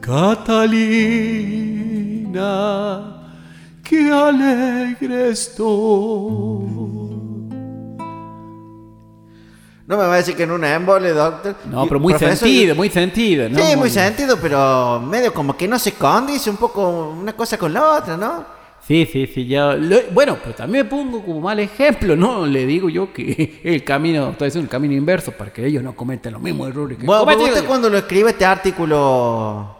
Catalina, 0.00 0.82
qué 3.82 4.10
alegre 4.10 5.30
estoy. 5.30 5.66
No 9.86 9.96
me 9.96 10.04
va 10.04 10.14
a 10.14 10.16
decir 10.16 10.36
que 10.36 10.42
en 10.42 10.50
un 10.50 10.64
embole, 10.64 11.12
doctor. 11.12 11.56
No, 11.70 11.86
pero 11.86 11.98
muy 11.98 12.12
profesor, 12.12 12.36
sentido, 12.36 12.74
muy 12.74 12.90
sentido, 12.90 13.48
¿no? 13.48 13.58
Sí, 13.58 13.76
muy 13.76 13.88
sentido, 13.88 14.36
pero 14.38 15.00
medio 15.00 15.32
como 15.32 15.56
que 15.56 15.66
no 15.66 15.78
se 15.78 15.92
condice 15.92 16.50
un 16.50 16.58
poco 16.58 17.14
una 17.18 17.32
cosa 17.32 17.56
con 17.56 17.72
la 17.72 17.96
otra, 17.96 18.14
¿no? 18.16 18.57
Sí, 18.86 19.06
sí, 19.10 19.26
sí, 19.26 19.46
ya. 19.46 19.74
lo- 19.74 20.00
bueno, 20.12 20.38
pero 20.42 20.54
también 20.54 20.84
me 20.84 20.90
pongo 20.90 21.22
como 21.22 21.40
mal 21.40 21.58
ejemplo, 21.60 22.16
¿no? 22.16 22.46
Le 22.46 22.64
digo 22.66 22.88
yo 22.88 23.12
que 23.12 23.60
el 23.64 23.84
camino, 23.84 24.30
estoy 24.30 24.48
haciendo 24.48 24.64
el 24.66 24.70
camino 24.70 24.94
inverso 24.94 25.32
para 25.32 25.52
que 25.52 25.66
ellos 25.66 25.82
no 25.82 25.94
cometan 25.94 26.32
los 26.32 26.42
mismos 26.42 26.68
errores 26.68 26.96
que 26.98 27.04
Bueno, 27.06 27.42
¿usted 27.44 27.62
yo. 27.62 27.66
cuando 27.66 27.90
lo 27.90 27.98
escribe 27.98 28.30
este 28.30 28.44
artículo? 28.46 29.76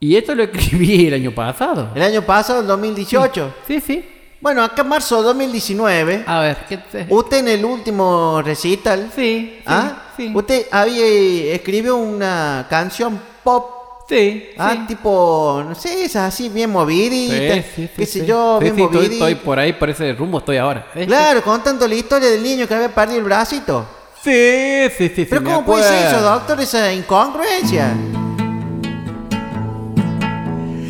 Y 0.00 0.16
esto 0.16 0.34
lo 0.34 0.42
escribí 0.44 1.06
el 1.06 1.14
año 1.14 1.32
pasado. 1.32 1.90
El 1.94 2.02
año 2.02 2.22
pasado, 2.22 2.60
el 2.60 2.66
2018. 2.66 3.54
Sí, 3.66 3.80
sí. 3.80 4.04
Bueno, 4.40 4.64
acá 4.64 4.82
en 4.82 4.88
marzo 4.88 5.18
de 5.18 5.22
2019, 5.28 6.24
A 6.26 6.40
ver, 6.40 6.56
¿qué 6.68 6.76
te... 6.78 7.06
usted 7.08 7.38
en 7.38 7.48
el 7.48 7.64
último 7.64 8.42
recital, 8.44 9.08
Sí, 9.14 9.54
sí, 9.58 9.62
¿ah? 9.66 10.02
sí. 10.16 10.32
usted 10.34 10.66
había 10.72 11.06
escribió 11.54 11.96
una 11.96 12.66
canción 12.68 13.20
pop 13.44 13.81
Sí. 14.08 14.50
Ah, 14.58 14.84
tipo, 14.86 15.62
no 15.66 15.74
sé, 15.74 16.04
esas 16.04 16.34
así 16.34 16.48
bien 16.50 16.70
moviditas, 16.70 17.64
Sí, 17.64 17.70
sí, 17.74 17.82
sí, 17.86 17.90
qué 17.96 18.06
sé 18.06 18.20
sí. 18.20 18.26
yo, 18.26 18.58
Sí, 18.58 18.64
bien 18.64 18.76
sí, 18.76 18.82
estoy, 18.82 18.96
moviditas. 18.98 19.28
estoy 19.28 19.34
por 19.44 19.58
ahí, 19.58 19.72
por 19.72 19.88
ese 19.90 20.12
rumbo 20.12 20.38
estoy 20.38 20.56
ahora. 20.58 20.86
Claro, 21.06 21.42
contando 21.42 21.88
la 21.88 21.94
historia 21.94 22.28
del 22.28 22.42
niño 22.42 22.66
que 22.68 22.74
había 22.74 22.94
perdido 22.94 23.18
el 23.20 23.24
bracito. 23.24 23.86
Sí, 24.22 24.88
sí, 24.98 25.08
sí. 25.08 25.14
sí, 25.16 25.26
Pero 25.30 25.42
¿cómo 25.42 25.64
puede 25.64 25.84
ser 25.88 26.08
eso, 26.08 26.20
doctor, 26.20 26.60
esa 26.60 26.92
incongruencia? 26.92 27.94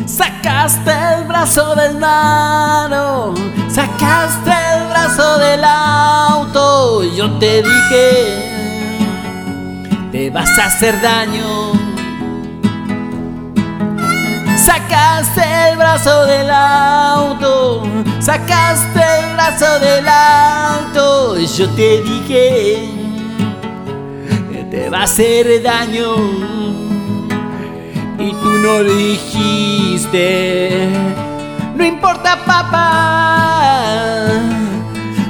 Sacaste 0.06 0.90
el 1.18 1.24
brazo 1.24 1.74
del 1.74 1.98
nano, 2.00 3.34
sacaste 3.70 4.50
el 4.50 4.88
brazo 4.88 5.38
del 5.38 5.62
auto. 5.64 7.04
y 7.04 7.16
Yo 7.16 7.30
te 7.38 7.62
dije, 7.62 8.50
te 10.10 10.30
vas 10.30 10.58
a 10.58 10.66
hacer 10.66 11.00
daño. 11.00 11.72
Sacaste 14.56 15.42
el 15.70 15.76
brazo 15.76 16.24
del 16.26 16.50
auto, 16.50 17.82
sacaste 18.20 19.00
el 19.18 19.34
brazo 19.34 19.78
del 19.80 20.06
auto. 20.08 21.38
y 21.38 21.46
Yo 21.46 21.68
te 21.70 22.02
dije, 22.02 22.88
que 24.52 24.64
te 24.70 24.90
va 24.90 25.00
a 25.00 25.02
hacer 25.04 25.62
daño 25.62 26.16
y 28.18 28.30
tú 28.30 28.50
no 28.62 28.82
dijiste. 28.84 30.88
No 31.74 31.84
importa 31.84 32.38
papá, 32.44 33.80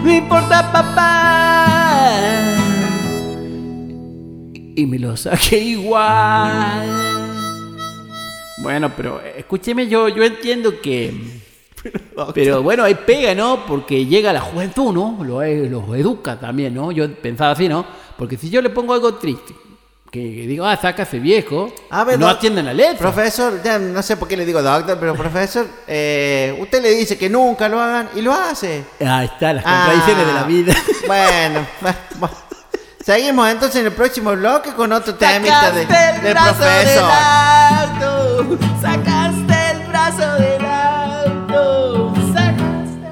no 0.03 0.13
importa 0.13 0.73
papá. 0.73 1.69
Y 4.75 4.87
me 4.87 4.99
lo 4.99 5.17
saqué 5.17 5.59
igual. 5.59 7.12
Bueno, 8.63 8.93
pero 8.97 9.21
eh, 9.21 9.35
escúcheme, 9.39 9.87
yo, 9.89 10.09
yo 10.09 10.23
entiendo 10.25 10.81
que... 10.81 11.43
Pero 12.35 12.63
bueno, 12.63 12.85
ahí 12.85 12.95
pega, 12.95 13.35
¿no? 13.35 13.67
Porque 13.67 14.07
llega 14.07 14.33
la 14.33 14.41
juventud, 14.41 14.93
¿no? 14.95 15.19
Lo- 15.25 15.43
eh, 15.43 15.69
Los 15.69 15.83
educa 15.97 16.39
también, 16.39 16.73
¿no? 16.75 16.93
Yo 16.93 17.13
pensaba 17.13 17.51
así, 17.51 17.69
¿no? 17.69 17.85
Porque 18.17 18.37
si 18.37 18.49
yo 18.51 18.63
le 18.63 18.71
pongo 18.71 18.95
algo 18.95 19.15
triste, 19.15 19.53
que 20.09 20.21
digo, 20.21 20.65
ah, 20.65 20.77
saca 20.77 21.03
ese 21.03 21.19
viejo, 21.19 21.73
A 21.91 22.05
ver, 22.05 22.21
no 22.21 22.27
doc- 22.29 22.37
atienden 22.37 22.67
la 22.67 22.73
letra. 22.75 22.99
Profesor, 23.11 23.61
ya 23.65 23.81
no 23.81 24.01
sé 24.01 24.17
por 24.17 24.29
qué 24.29 24.37
le 24.37 24.47
digo 24.47 24.63
doctor, 24.63 24.97
pero 25.01 25.17
profesor, 25.17 25.67
eh, 25.89 26.57
usted 26.61 26.81
le 26.83 26.91
dice 26.91 27.19
que 27.19 27.29
nunca 27.29 27.69
lo 27.69 27.81
hagan 27.81 28.11
y 28.15 28.21
lo 28.21 28.33
hace. 28.33 28.85
Ahí 29.05 29.27
está, 29.27 29.53
las 29.53 29.65
contradicciones 29.65 30.25
de 30.27 30.33
la 30.35 30.41
Ah, 30.43 30.47
vida. 30.47 30.75
Bueno, 31.09 31.67
bueno. 32.21 32.37
Seguimos 33.05 33.49
entonces 33.49 33.81
en 33.81 33.87
el 33.87 33.93
próximo 33.93 34.33
bloque 34.33 34.73
con 34.75 34.93
otro 34.93 35.15
temita 35.15 35.73
de, 35.73 35.87
Sacaste 35.87 36.17
el 36.17 36.23
del 36.23 36.33
brazo 36.33 36.59
profesor. 36.59 37.11
del 37.99 38.09
auto, 38.09 38.59
sacaste 38.81 39.71
el 39.71 39.89
brazo 39.89 40.35
del 40.35 40.65
auto, 40.65 42.15
sacaste... 42.33 43.11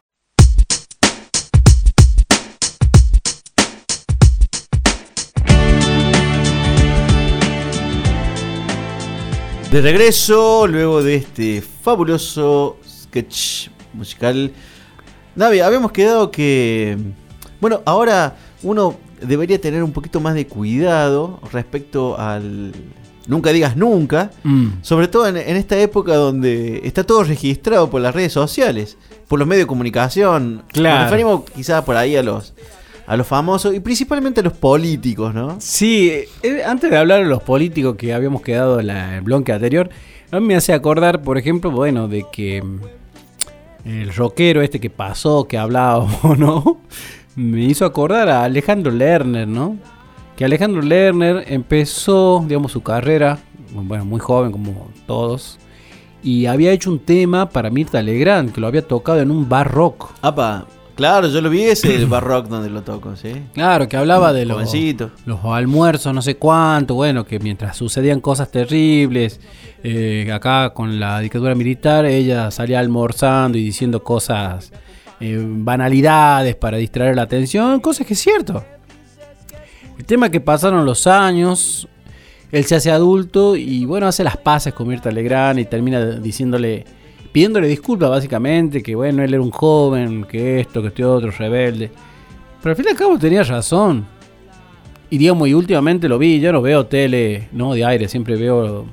De 9.71 9.81
regreso, 9.81 10.67
luego 10.67 11.03
de 11.03 11.17
este 11.17 11.63
fabuloso 11.63 12.79
sketch 12.87 13.69
musical. 13.93 14.53
Navi, 15.37 15.61
habíamos 15.61 15.93
quedado 15.93 16.31
que. 16.31 16.99
Bueno, 17.61 17.81
ahora 17.87 18.37
uno 18.63 18.99
debería 19.23 19.61
tener 19.61 19.83
un 19.83 19.93
poquito 19.93 20.21
más 20.21 20.35
de 20.35 20.47
cuidado 20.47 21.41
respecto 21.53 22.19
al. 22.19 22.73
Nunca 23.27 23.51
digas 23.53 23.77
nunca. 23.77 24.31
Sobre 24.83 25.07
todo 25.09 25.29
en, 25.29 25.37
en 25.37 25.57
esta 25.57 25.79
época 25.79 26.15
donde 26.17 26.81
está 26.85 27.05
todo 27.05 27.23
registrado 27.23 27.89
por 27.91 28.01
las 28.01 28.15
redes 28.15 28.33
sociales, 28.33 28.97
por 29.29 29.39
los 29.39 29.47
medios 29.47 29.65
de 29.65 29.69
comunicación. 29.69 30.63
Claro. 30.69 30.97
Nos 30.97 31.05
referimos 31.05 31.43
quizás 31.55 31.85
por 31.85 31.97
ahí 31.97 32.17
a 32.17 32.23
los, 32.25 32.55
a 33.07 33.17
los 33.17 33.27
famosos 33.27 33.75
y 33.75 33.79
principalmente 33.81 34.41
a 34.41 34.43
los 34.43 34.55
políticos, 34.55 35.33
¿no? 35.35 35.57
Sí, 35.61 36.11
eh, 36.43 36.63
antes 36.67 36.91
de 36.91 36.97
hablar 36.97 37.23
de 37.23 37.29
los 37.29 37.43
políticos 37.43 37.95
que 37.97 38.13
habíamos 38.15 38.43
quedado 38.43 38.81
en 38.81 38.89
la- 38.89 39.17
el 39.17 39.23
bloque 39.23 39.53
anterior, 39.53 39.91
a 40.33 40.41
mí 40.41 40.47
me 40.47 40.57
hace 40.57 40.73
acordar, 40.73 41.23
por 41.23 41.39
ejemplo, 41.39 41.71
bueno, 41.71 42.09
de 42.09 42.25
que 42.33 42.63
mm, 42.63 42.81
el 43.85 44.15
rockero 44.15 44.61
este 44.63 44.81
que 44.81 44.91
pasó, 44.91 45.47
que 45.47 45.57
hablábamos, 45.59 46.21
¿no? 46.39 46.81
Me 47.37 47.63
hizo 47.63 47.85
acordar 47.85 48.29
a 48.29 48.45
Alejandro 48.45 48.91
Lerner, 48.91 49.47
¿no? 49.47 49.77
Que 50.37 50.45
Alejandro 50.45 50.83
Lerner 50.83 51.45
empezó, 51.49 52.45
digamos, 52.47 52.73
su 52.73 52.83
carrera, 52.83 53.39
bueno, 53.73 54.05
muy 54.05 54.21
joven 54.21 54.53
como 54.53 54.91
todos, 55.07 55.59
y 56.23 56.47
había 56.47 56.73
hecho 56.73 56.91
un 56.91 56.99
tema 56.99 57.49
para 57.49 57.71
Mirta 57.71 58.03
Legrand, 58.03 58.53
que 58.53 58.61
lo 58.61 58.67
había 58.67 58.87
tocado 58.87 59.21
en 59.21 59.31
un 59.31 59.49
bar 59.49 59.71
rock. 59.71 60.11
Apa, 60.23 60.67
claro, 60.95 61.29
yo 61.29 61.41
lo 61.41 61.51
vi 61.51 61.63
ese 61.63 61.95
el 61.95 62.07
bar 62.07 62.25
rock 62.25 62.49
donde 62.49 62.69
lo 62.69 62.83
toco, 62.83 63.17
¿sí? 63.17 63.33
Claro, 63.55 63.89
que 63.89 63.97
hablaba 63.97 64.33
de 64.33 64.45
los 64.45 64.75
almuerzos, 65.45 66.15
no 66.15 66.23
sé 66.23 66.37
cuánto, 66.37 66.95
bueno, 66.95 67.25
que 67.25 67.39
mientras 67.39 67.77
sucedían 67.77 68.21
cosas 68.21 68.51
terribles, 68.51 69.41
eh, 69.83 70.31
acá 70.33 70.71
con 70.75 70.99
la 70.99 71.21
dictadura 71.21 71.55
militar, 71.55 72.05
ella 72.07 72.51
salía 72.51 72.81
almorzando 72.81 73.57
y 73.57 73.65
diciendo 73.65 74.03
cosas, 74.03 74.73
eh, 75.21 75.39
banalidades 75.47 76.57
para 76.57 76.79
distraer 76.79 77.15
la 77.15 77.23
atención, 77.23 77.81
cosas 77.81 78.07
que 78.07 78.15
es 78.15 78.21
cierto. 78.21 78.65
El 79.99 80.05
tema 80.07 80.27
es 80.27 80.33
que 80.33 80.41
pasaron 80.41 80.87
los 80.87 81.07
años, 81.07 81.87
él 82.51 82.65
se 82.65 82.77
hace 82.77 82.91
adulto 82.91 83.55
y 83.55 83.85
bueno, 83.85 84.07
hace 84.07 84.25
las 84.25 84.39
paces 84.39 84.73
con 84.73 84.89
Mirta 84.89 85.11
Legrand 85.11 85.61
y 85.61 85.67
termina 85.67 86.05
diciéndole, 86.07 86.85
pidiéndole 87.33 87.69
disculpas 87.69 88.09
básicamente, 88.09 88.83
que 88.83 88.95
bueno, 88.95 89.23
él 89.23 89.35
era 89.35 89.43
un 89.43 89.51
joven, 89.51 90.25
que 90.25 90.61
esto, 90.61 90.81
que 90.81 90.89
este 90.89 91.05
otro, 91.05 91.31
rebelde. 91.31 91.91
Pero 92.63 92.71
al 92.71 92.77
fin 92.77 92.87
y 92.89 92.91
al 92.91 92.97
cabo 92.97 93.19
tenía 93.19 93.43
razón. 93.43 94.07
Y 95.11 95.19
digamos, 95.19 95.49
y 95.49 95.55
últimamente 95.55 96.09
lo 96.09 96.19
vi, 96.19 96.41
yo 96.41 96.53
no 96.53 96.63
veo 96.63 96.87
tele, 96.87 97.49
no 97.53 97.75
de 97.75 97.85
aire, 97.85 98.09
siempre 98.09 98.37
veo 98.37 98.87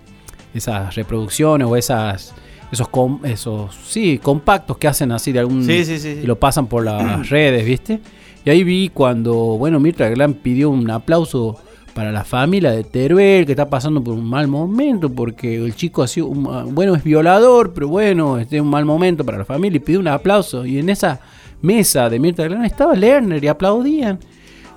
esas 0.53 0.95
reproducciones 0.95 1.67
o 1.67 1.75
esas 1.75 2.33
esos 2.71 2.87
com- 2.89 3.19
esos 3.23 3.73
sí, 3.87 4.19
compactos 4.21 4.77
que 4.77 4.87
hacen 4.87 5.11
así 5.11 5.31
de 5.31 5.39
algún 5.39 5.63
Sí, 5.63 5.85
sí, 5.85 5.99
sí, 5.99 6.13
sí. 6.15 6.19
y 6.23 6.27
lo 6.27 6.37
pasan 6.39 6.67
por 6.67 6.83
las 6.83 7.29
redes, 7.29 7.65
¿viste? 7.65 7.99
Y 8.45 8.49
ahí 8.49 8.63
vi 8.63 8.89
cuando, 8.93 9.33
bueno, 9.57 9.79
Mirta 9.79 10.05
Legrand 10.07 10.35
pidió 10.37 10.69
un 10.69 10.89
aplauso 10.89 11.57
para 11.93 12.11
la 12.11 12.23
familia 12.23 12.71
de 12.71 12.83
Teruel 12.83 13.45
que 13.45 13.53
está 13.53 13.69
pasando 13.69 14.03
por 14.03 14.13
un 14.13 14.23
mal 14.23 14.47
momento 14.47 15.09
porque 15.11 15.55
el 15.55 15.75
chico 15.75 16.03
ha 16.03 16.07
sido 16.07 16.27
un- 16.27 16.73
bueno, 16.75 16.93
es 16.95 17.03
violador, 17.03 17.73
pero 17.73 17.87
bueno, 17.87 18.37
este 18.37 18.57
es 18.57 18.61
un 18.61 18.69
mal 18.69 18.85
momento 18.85 19.25
para 19.25 19.37
la 19.39 19.45
familia 19.45 19.77
y 19.77 19.79
pidió 19.79 19.99
un 19.99 20.07
aplauso 20.07 20.65
y 20.65 20.77
en 20.77 20.89
esa 20.89 21.19
mesa 21.61 22.09
de 22.09 22.19
Mirta 22.19 22.43
Legrand 22.43 22.65
estaba 22.65 22.93
Lerner 22.95 23.43
y 23.43 23.47
aplaudían. 23.47 24.19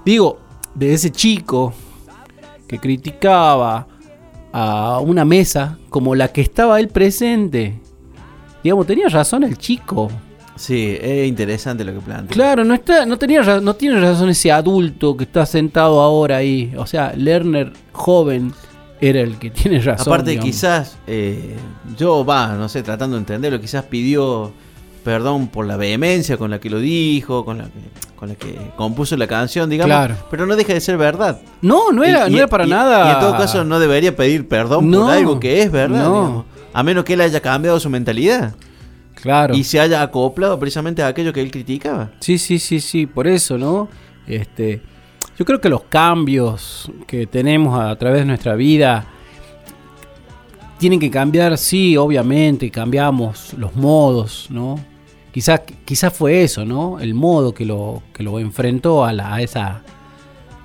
Digo, 0.04 0.38
de 0.74 0.94
ese 0.94 1.10
chico 1.10 1.74
que 2.66 2.78
criticaba 2.78 3.86
a 4.52 5.00
una 5.00 5.24
mesa 5.24 5.78
como 5.88 6.14
la 6.14 6.28
que 6.28 6.40
estaba 6.40 6.80
él 6.80 6.88
presente. 6.88 7.78
Digamos, 8.62 8.86
tenía 8.86 9.08
razón 9.08 9.44
el 9.44 9.56
chico. 9.56 10.10
Sí, 10.56 10.98
es 11.00 11.26
interesante 11.26 11.84
lo 11.84 11.94
que 11.94 12.00
plantea. 12.00 12.34
Claro, 12.34 12.64
no 12.64 12.74
está, 12.74 13.06
no 13.06 13.16
tenía, 13.16 13.42
no 13.60 13.74
tiene 13.74 13.98
razón 13.98 14.28
ese 14.28 14.52
adulto 14.52 15.16
que 15.16 15.24
está 15.24 15.46
sentado 15.46 16.00
ahora 16.00 16.36
ahí. 16.36 16.74
O 16.76 16.86
sea, 16.86 17.14
Lerner 17.16 17.72
joven 17.92 18.52
era 19.00 19.20
el 19.22 19.38
que 19.38 19.50
tiene 19.50 19.80
razón. 19.80 20.12
Aparte, 20.12 20.32
digamos. 20.32 20.50
quizás, 20.50 20.98
eh, 21.06 21.56
yo 21.96 22.24
va, 22.26 22.54
no 22.54 22.68
sé, 22.68 22.82
tratando 22.82 23.16
de 23.16 23.20
entenderlo, 23.20 23.58
quizás 23.58 23.84
pidió 23.84 24.52
perdón 25.04 25.48
por 25.48 25.66
la 25.66 25.76
vehemencia 25.76 26.36
con 26.36 26.50
la 26.50 26.60
que 26.60 26.70
lo 26.70 26.78
dijo, 26.78 27.44
con 27.44 27.58
la 27.58 27.64
que, 27.64 27.70
con 28.16 28.28
la 28.28 28.34
que 28.34 28.54
compuso 28.76 29.16
la 29.16 29.26
canción, 29.26 29.68
digamos. 29.70 29.88
Claro. 29.94 30.16
Pero 30.30 30.46
no 30.46 30.56
deja 30.56 30.72
de 30.74 30.80
ser 30.80 30.96
verdad. 30.98 31.40
No, 31.62 31.90
no 31.92 32.04
era, 32.04 32.28
Y- 32.28 32.32
no 32.32 32.38
era 32.38 32.46
para 32.48 32.66
y- 32.66 32.70
nada. 32.70 33.08
Y 33.10 33.14
en 33.14 33.20
todo 33.20 33.32
caso, 33.36 33.64
no 33.64 33.78
debería 33.80 34.14
pedir 34.14 34.46
perdón 34.48 34.90
No, 34.90 35.02
por 35.02 35.10
algo 35.12 35.40
que 35.40 35.62
es 35.62 35.70
verdad. 35.72 36.04
no. 36.04 36.14
digamos. 36.20 36.44
A 36.72 36.82
menos 36.82 37.04
que 37.04 37.14
él 37.14 37.20
haya 37.22 37.40
cambiado 37.40 37.80
su 37.80 37.90
mentalidad 37.90 38.54
Claro. 39.14 39.54
y 39.54 39.64
se 39.64 39.80
haya 39.80 40.02
acoplado 40.02 40.58
precisamente 40.58 41.02
a 41.02 41.08
aquello 41.08 41.32
que 41.32 41.40
él 41.42 41.50
criticaba. 41.50 42.10
Sí, 42.20 42.38
sí, 42.38 42.58
sí, 42.58 42.80
sí, 42.80 43.06
por 43.06 43.26
eso, 43.26 43.58
¿no? 43.58 43.88
Este, 44.26 44.80
yo 45.38 45.44
creo 45.44 45.60
que 45.60 45.68
los 45.68 45.82
cambios 45.84 46.90
que 47.06 47.26
tenemos 47.26 47.78
a 47.80 47.96
través 47.96 48.20
de 48.20 48.26
nuestra 48.26 48.54
vida 48.54 49.06
tienen 50.78 50.98
que 51.00 51.10
cambiar, 51.10 51.58
sí, 51.58 51.96
obviamente, 51.96 52.70
cambiamos 52.70 53.52
los 53.58 53.74
modos, 53.76 54.46
¿no? 54.48 54.78
Quizás 55.32 55.60
quizás 55.84 56.12
fue 56.12 56.42
eso, 56.42 56.64
¿no? 56.64 56.98
El 56.98 57.14
modo 57.14 57.54
que 57.54 57.64
lo, 57.64 58.02
que 58.12 58.22
lo 58.22 58.38
enfrentó 58.40 59.04
a, 59.04 59.12
la, 59.12 59.34
a 59.34 59.42
esa 59.42 59.82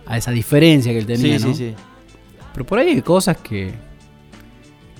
a 0.07 0.17
esa 0.17 0.31
diferencia 0.31 0.91
que 0.91 0.99
él 0.99 1.05
tenía, 1.05 1.39
sí, 1.39 1.45
¿no? 1.45 1.53
sí, 1.53 1.69
sí. 1.69 1.75
Pero 2.53 2.65
por 2.65 2.79
ahí 2.79 2.89
hay 2.89 3.01
cosas 3.01 3.37
que. 3.37 3.73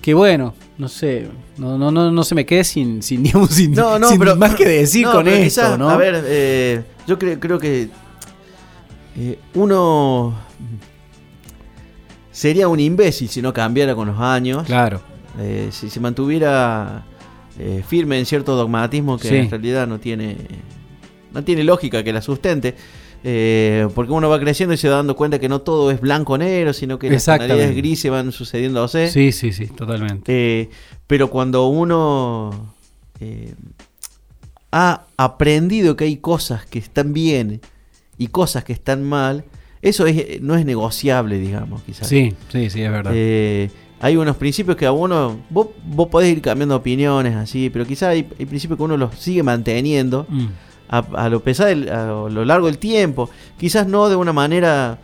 Que 0.02 0.14
bueno, 0.14 0.54
no 0.78 0.88
sé. 0.88 1.28
No, 1.58 1.78
no, 1.78 1.90
no, 1.90 2.12
no 2.12 2.24
se 2.24 2.36
me 2.36 2.46
quede 2.46 2.64
sin, 2.64 3.02
sin, 3.02 3.24
digamos, 3.24 3.50
sin, 3.52 3.72
No, 3.72 3.98
no, 3.98 4.10
sin 4.10 4.20
pero. 4.20 4.36
más 4.36 4.56
que 4.56 4.66
decir 4.68 5.06
no, 5.06 5.14
con 5.14 5.28
esto, 5.28 5.44
quizás, 5.44 5.80
¿no? 5.80 5.90
A 5.90 5.98
ver, 5.98 6.24
eh, 6.28 6.84
yo 7.08 7.18
creo, 7.18 7.40
creo 7.40 7.60
que. 7.60 7.90
eh, 9.18 9.40
uno. 9.56 10.36
Sería 12.32 12.68
un 12.68 12.80
imbécil 12.80 13.30
si 13.30 13.42
no 13.42 13.54
cambiara 13.54 13.96
con 13.96 14.08
los 14.10 14.20
años. 14.20 14.66
Claro. 14.66 15.02
Eh, 15.40 15.70
si 15.72 15.90
se 15.90 16.00
mantuviera 16.00 17.06
eh, 17.60 17.84
firme 17.88 18.20
en 18.20 18.26
cierto 18.26 18.56
dogmatismo 18.56 19.18
que 19.18 19.30
Sí. 19.30 19.36
en 19.36 19.50
realidad 19.50 19.88
no 19.88 20.00
tiene, 20.00 20.36
no 21.34 21.44
tiene 21.44 21.64
lógica 21.64 22.04
que 22.04 22.12
la 22.14 22.22
sustente. 22.22 22.76
eh, 23.28 23.88
porque 23.96 24.12
uno 24.14 24.30
va 24.30 24.40
creciendo 24.40 24.76
y 24.76 24.78
se 24.78 24.88
va 24.88 24.98
dando 24.98 25.16
cuenta 25.16 25.40
que 25.40 25.50
no 25.50 25.62
todo 25.62 25.90
es 25.90 26.00
blanco 26.00 26.34
o 26.34 26.38
negro, 26.38 26.74
sino 26.74 27.00
que 27.00 27.10
las 27.10 27.26
tonalidades 27.26 27.76
grises 27.76 28.12
van 28.12 28.32
sucediéndose. 28.32 29.10
Sí, 29.10 29.32
sí, 29.32 29.52
sí, 29.52 29.66
totalmente. 29.66 30.32
Eh, 30.62 30.70
pero 31.08 31.32
cuando 31.32 31.66
uno 31.68 32.74
eh, 33.20 33.56
ha 34.72 35.06
aprendido 35.18 35.96
que 35.96 36.04
hay 36.04 36.18
cosas 36.18 36.68
que 36.68 36.78
están 36.78 37.14
bien 37.14 37.62
y 38.20 38.28
cosas 38.28 38.64
que 38.64 38.74
están 38.74 39.04
mal, 39.04 39.44
eso 39.82 40.06
es, 40.06 40.40
no 40.42 40.56
es 40.56 40.66
negociable, 40.66 41.40
digamos, 41.40 41.82
quizás. 41.84 42.08
Sí, 42.08 42.34
sí, 42.52 42.70
sí, 42.70 42.82
es 42.84 42.92
verdad. 42.92 43.12
Hay 44.06 44.18
unos 44.18 44.36
principios 44.36 44.78
que 44.78 44.86
a 44.86 44.92
uno, 44.92 45.38
vos, 45.50 45.70
vos 45.84 46.08
podés 46.10 46.32
ir 46.32 46.40
cambiando 46.42 46.76
opiniones 46.76 47.36
así, 47.36 47.72
pero 47.72 47.86
quizás 47.88 48.10
hay, 48.10 48.28
hay 48.38 48.46
principios 48.46 48.78
que 48.78 48.84
uno 48.84 48.98
los 48.98 49.16
sigue 49.16 49.42
manteniendo 49.42 50.28
Mm, 50.30 50.46
a, 50.90 50.98
a 51.26 51.30
lo 51.30 51.40
pesar 51.40 51.68
del- 51.70 51.90
a 51.90 52.06
lo 52.30 52.46
largo 52.46 52.68
del 52.68 52.78
tiempo, 52.78 53.30
quizás 53.58 53.88
no 53.88 54.08
de 54.08 54.16
una 54.16 54.32
manera 54.32 55.00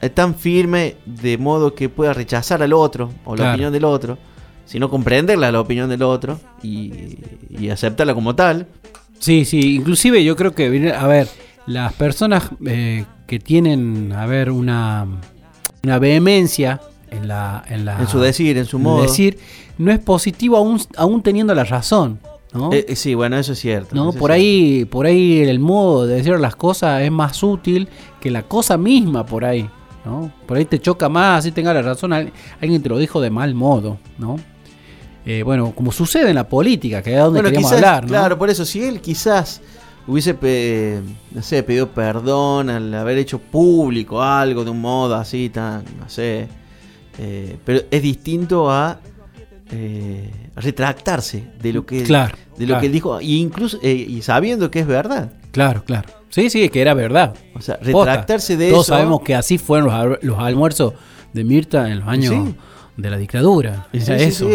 eh, 0.00 0.10
tan 0.10 0.36
firme 0.36 0.94
de 1.06 1.38
modo 1.38 1.74
que 1.74 1.88
pueda 1.88 2.12
rechazar 2.12 2.62
al 2.62 2.72
otro 2.72 3.10
o 3.24 3.32
la 3.32 3.36
Claro. 3.36 3.50
opinión 3.54 3.72
del 3.72 3.84
otro, 3.84 4.16
sino 4.64 4.88
comprenderla 4.90 5.50
la 5.50 5.60
opinión 5.60 5.88
del 5.88 6.02
otro 6.02 6.38
y, 6.62 7.16
y 7.50 7.68
aceptarla 7.70 8.14
como 8.14 8.34
tal. 8.36 8.68
Sí, 9.18 9.44
sí, 9.44 9.74
inclusive 9.76 10.22
yo 10.22 10.36
creo 10.36 10.54
que, 10.54 10.92
a 10.92 11.06
ver, 11.08 11.26
las 11.66 11.92
personas 11.94 12.48
eh, 12.64 13.04
que 13.26 13.40
tienen, 13.40 14.12
a 14.12 14.26
ver, 14.26 14.50
una, 14.52 15.06
una 15.82 15.98
vehemencia 15.98 16.80
en 17.16 17.28
la... 17.28 17.64
En, 17.68 17.84
la, 17.84 17.98
En 18.00 18.08
su 18.08 18.20
decir, 18.20 18.56
en 18.58 18.66
su 18.66 18.78
modo. 18.78 19.02
decir, 19.02 19.38
no 19.78 19.90
es 19.92 19.98
positivo 19.98 20.56
aún, 20.56 20.80
aún 20.96 21.22
teniendo 21.22 21.54
la 21.54 21.64
razón, 21.64 22.20
¿no? 22.52 22.72
Eh, 22.72 22.86
eh, 22.88 22.96
sí, 22.96 23.14
bueno, 23.14 23.36
eso 23.38 23.52
es 23.52 23.58
cierto. 23.58 23.94
¿no? 23.94 24.02
eso 24.04 24.10
es 24.10 24.16
Por 24.16 24.32
ahí, 24.32 24.84
por 24.84 25.06
ahí 25.06 25.40
el 25.40 25.58
modo 25.58 26.06
de 26.06 26.16
decir 26.16 26.38
las 26.38 26.56
cosas 26.56 27.02
es 27.02 27.10
más 27.10 27.42
útil 27.42 27.88
que 28.20 28.30
la 28.30 28.42
cosa 28.42 28.76
misma 28.78 29.26
por 29.26 29.44
ahí, 29.44 29.68
¿no? 30.04 30.30
Por 30.46 30.56
ahí 30.56 30.64
te 30.64 30.78
choca 30.78 31.08
más, 31.08 31.40
así 31.40 31.52
tenga 31.52 31.74
la 31.74 31.82
razón, 31.82 32.12
al- 32.12 32.32
alguien 32.60 32.82
te 32.82 32.88
lo 32.88 32.98
dijo 32.98 33.20
de 33.20 33.30
mal 33.30 33.54
modo, 33.54 33.98
¿no? 34.18 34.36
Eh, 35.24 35.42
bueno, 35.42 35.72
como 35.74 35.90
sucede 35.90 36.28
en 36.30 36.36
la 36.36 36.48
política, 36.48 37.02
que 37.02 37.12
es 37.12 37.18
donde 37.18 37.38
Bueno, 37.40 37.48
queríamos 37.48 37.70
quizás, 37.72 37.84
hablar, 37.84 38.02
¿no? 38.04 38.08
claro, 38.10 38.38
por 38.38 38.48
eso, 38.48 38.64
si 38.64 38.84
él 38.84 39.00
quizás 39.00 39.60
hubiese, 40.06 41.02
no 41.32 41.42
sé, 41.42 41.64
pedido 41.64 41.88
perdón 41.90 42.70
al 42.70 42.94
haber 42.94 43.18
hecho 43.18 43.40
público 43.40 44.22
algo 44.22 44.62
de 44.64 44.70
un 44.70 44.80
modo 44.80 45.16
así, 45.16 45.48
tan, 45.48 45.82
no 45.98 46.08
sé, 46.08 46.46
eh, 47.18 47.56
pero 47.64 47.80
es 47.90 48.02
distinto 48.02 48.70
a 48.70 48.98
eh, 49.70 50.30
retractarse 50.54 51.44
de 51.60 51.72
lo 51.72 51.84
que, 51.86 52.02
Claro, 52.04 52.36
de 52.56 52.64
lo 52.66 52.68
claro. 52.68 52.80
que 52.80 52.86
él 52.86 52.92
dijo, 52.92 53.20
y 53.20 53.36
incluso, 53.40 53.78
eh, 53.82 53.92
y 53.94 54.22
sabiendo 54.22 54.70
que 54.70 54.80
es 54.80 54.86
verdad. 54.86 55.32
Claro, 55.50 55.82
claro. 55.84 56.08
Sí, 56.28 56.50
sí, 56.50 56.68
que 56.68 56.80
era 56.82 56.92
verdad. 56.94 57.34
O 57.54 57.60
sea, 57.60 57.78
Posta. 57.78 57.92
retractarse 58.12 58.56
de 58.56 58.70
Todos 58.70 58.86
eso. 58.86 58.94
sabemos 58.94 59.22
que 59.22 59.34
así 59.34 59.58
fueron 59.58 60.10
los, 60.10 60.18
los 60.22 60.38
almuerzos 60.38 60.92
de 61.32 61.44
Mirta 61.44 61.90
en 61.90 62.00
los 62.00 62.08
años 62.08 62.34
Sí. 62.34 62.54
de 62.96 63.10
la 63.10 63.16
dictadura. 63.16 63.86
Sí, 63.92 63.98
Era 64.06 64.18
sí, 64.18 64.24
eso. 64.24 64.48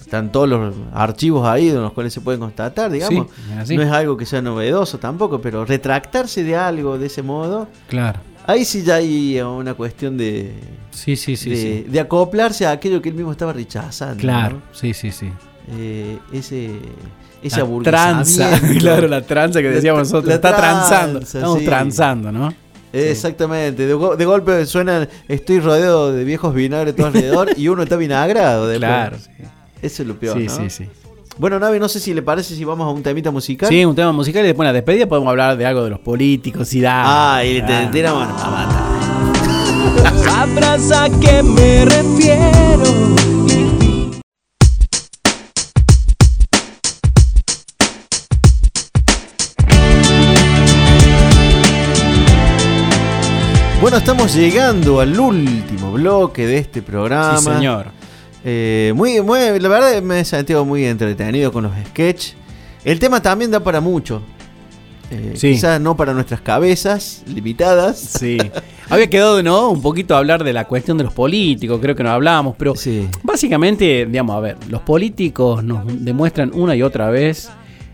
están 0.00 0.32
todos 0.32 0.48
los 0.48 0.74
archivos 0.94 1.46
ahí 1.46 1.68
en 1.68 1.80
los 1.82 1.92
cuales 1.92 2.12
se 2.12 2.20
pueden 2.20 2.40
constatar, 2.40 2.90
digamos. 2.90 3.28
No 3.70 3.82
es 3.82 3.90
algo 3.90 4.16
que 4.16 4.26
sea 4.26 4.42
novedoso 4.42 4.98
tampoco, 4.98 5.40
pero 5.40 5.64
retractarse 5.64 6.42
de 6.44 6.56
algo 6.56 6.98
de 6.98 7.06
ese 7.06 7.22
modo, 7.22 7.68
Claro. 7.88 8.20
Ahí 8.46 8.64
sí 8.64 8.82
ya 8.82 8.96
hay 8.96 9.40
una 9.40 9.74
cuestión 9.74 10.16
de, 10.16 10.52
Sí, 10.90 11.16
sí, 11.16 11.36
sí, 11.36 11.50
de, 11.50 11.56
sí. 11.56 11.84
de 11.88 12.00
acoplarse 12.00 12.66
a 12.66 12.72
aquello 12.72 13.00
que 13.00 13.08
él 13.08 13.14
mismo 13.14 13.32
estaba 13.32 13.52
rechazando. 13.52 14.20
Claro, 14.20 14.56
¿no? 14.56 14.62
sí, 14.72 14.92
sí, 14.94 15.10
sí. 15.10 15.30
Eh, 15.70 16.18
ese 16.32 16.70
ese 17.42 17.60
La 17.60 17.66
tranza, 17.82 18.50
claro, 18.78 19.08
la 19.08 19.22
tranza 19.22 19.60
que 19.60 19.68
decíamos 19.70 20.00
nosotros. 20.02 20.26
la 20.28 20.34
Está 20.34 20.56
tranza, 20.56 20.88
transando. 20.88 21.18
Estamos 21.20 21.58
sí. 21.58 21.64
transando, 21.64 22.32
¿no? 22.32 22.54
Exactamente, 22.92 23.86
de, 23.86 23.94
go- 23.94 24.16
de 24.16 24.24
golpe 24.26 24.66
suena, 24.66 25.08
estoy 25.26 25.60
rodeado 25.60 26.12
de 26.12 26.24
viejos 26.24 26.54
vinagres 26.54 26.94
todo 26.94 27.06
alrededor 27.06 27.48
y 27.56 27.68
uno 27.68 27.82
está 27.84 27.96
vinagrado. 27.96 28.68
después. 28.68 28.86
Claro, 28.88 29.16
sí. 29.18 29.30
Eso 29.80 30.02
es 30.02 30.08
lo 30.08 30.18
peor, 30.18 30.38
Sí, 30.38 30.46
¿no? 30.46 30.56
sí, 30.56 30.70
sí. 30.70 30.88
Bueno, 31.42 31.58
Navi, 31.58 31.80
no 31.80 31.88
sé 31.88 31.98
si 31.98 32.14
le 32.14 32.22
parece 32.22 32.54
si 32.54 32.64
vamos 32.64 32.86
a 32.86 32.90
un 32.90 33.02
temita 33.02 33.32
musical. 33.32 33.68
Sí, 33.68 33.84
un 33.84 33.96
tema 33.96 34.12
musical 34.12 34.44
y 34.44 34.46
después 34.46 34.64
en 34.64 34.68
la 34.68 34.72
despedida 34.74 35.08
podemos 35.08 35.28
hablar 35.28 35.56
de 35.56 35.66
algo 35.66 35.82
de 35.82 35.90
los 35.90 35.98
políticos 35.98 36.72
y 36.72 36.80
da. 36.80 37.34
Ah, 37.34 37.44
y 37.44 37.60
te 37.60 37.86
tiramos 37.86 38.28
a 38.40 38.48
matar. 38.48 40.14
Sabrás 40.22 40.92
a 40.92 41.08
qué 41.18 41.42
me 41.42 41.84
refiero. 41.84 42.84
Bueno, 53.80 53.96
estamos 53.96 54.32
llegando 54.32 55.00
al 55.00 55.18
último 55.18 55.90
bloque 55.90 56.46
de 56.46 56.58
este 56.58 56.82
programa. 56.82 57.38
Sí, 57.38 57.46
señor. 57.46 58.01
Eh, 58.44 58.92
muy, 58.96 59.20
muy, 59.20 59.38
la 59.60 59.68
verdad 59.68 60.02
me 60.02 60.20
he 60.20 60.24
sentido 60.24 60.64
muy 60.64 60.84
entretenido 60.84 61.52
con 61.52 61.64
los 61.64 61.72
sketches. 61.88 62.34
El 62.84 62.98
tema 62.98 63.22
también 63.22 63.50
da 63.50 63.60
para 63.60 63.80
mucho. 63.80 64.22
Eh, 65.10 65.32
Sí. 65.36 65.52
Quizás 65.52 65.80
no 65.80 65.96
para 65.96 66.12
nuestras 66.14 66.40
cabezas 66.40 67.22
limitadas. 67.26 67.98
Sí. 67.98 68.38
Había 68.88 69.08
quedado, 69.08 69.42
¿no? 69.42 69.70
Un 69.70 69.80
poquito 69.82 70.16
hablar 70.16 70.42
de 70.42 70.52
la 70.52 70.66
cuestión 70.66 70.98
de 70.98 71.04
los 71.04 71.12
políticos, 71.12 71.78
creo 71.80 71.94
que 71.94 72.02
no 72.02 72.10
hablábamos, 72.10 72.56
pero 72.58 72.74
Sí. 72.74 73.08
básicamente, 73.22 74.06
digamos, 74.06 74.36
a 74.36 74.40
ver, 74.40 74.56
los 74.68 74.80
políticos 74.82 75.62
nos 75.62 75.84
demuestran 76.04 76.50
una 76.54 76.74
y 76.74 76.82
otra 76.82 77.10
vez 77.10 77.50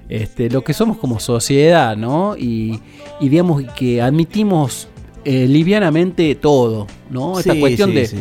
este, 0.09 0.49
lo 0.49 0.65
que 0.65 0.73
somos 0.73 0.97
como 0.97 1.21
sociedad, 1.21 1.97
¿no? 1.97 2.35
Y, 2.39 2.81
y 3.21 3.29
digamos 3.29 3.63
que 3.77 4.01
admitimos 4.01 4.89
eh, 5.31 5.47
livianamente 5.47 6.35
todo, 6.37 6.87
¿no? 7.11 7.38
Esta 7.38 7.53
Sí, 7.53 7.61
cuestión 7.61 7.91
sí, 7.91 7.97
de... 7.97 8.07
sí. 8.07 8.17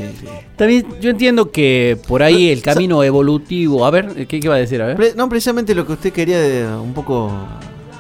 También 0.58 0.86
yo 1.00 1.10
entiendo 1.10 1.52
que 1.52 1.98
por 2.06 2.22
ahí 2.22 2.50
el 2.50 2.62
camino 2.62 3.02
evolutivo... 3.02 3.86
A 3.86 3.92
ver, 3.92 4.28
¿qué, 4.28 4.40
qué 4.42 4.50
va 4.50 4.56
a 4.56 4.58
decir? 4.58 4.82
A 4.82 4.88
ver. 4.88 5.14
No, 5.16 5.30
precisamente 5.30 5.74
lo 5.74 5.88
que 5.88 5.94
usted 5.94 6.12
quería 6.12 6.38
de- 6.40 6.66
un 6.76 6.94
poco 6.94 7.32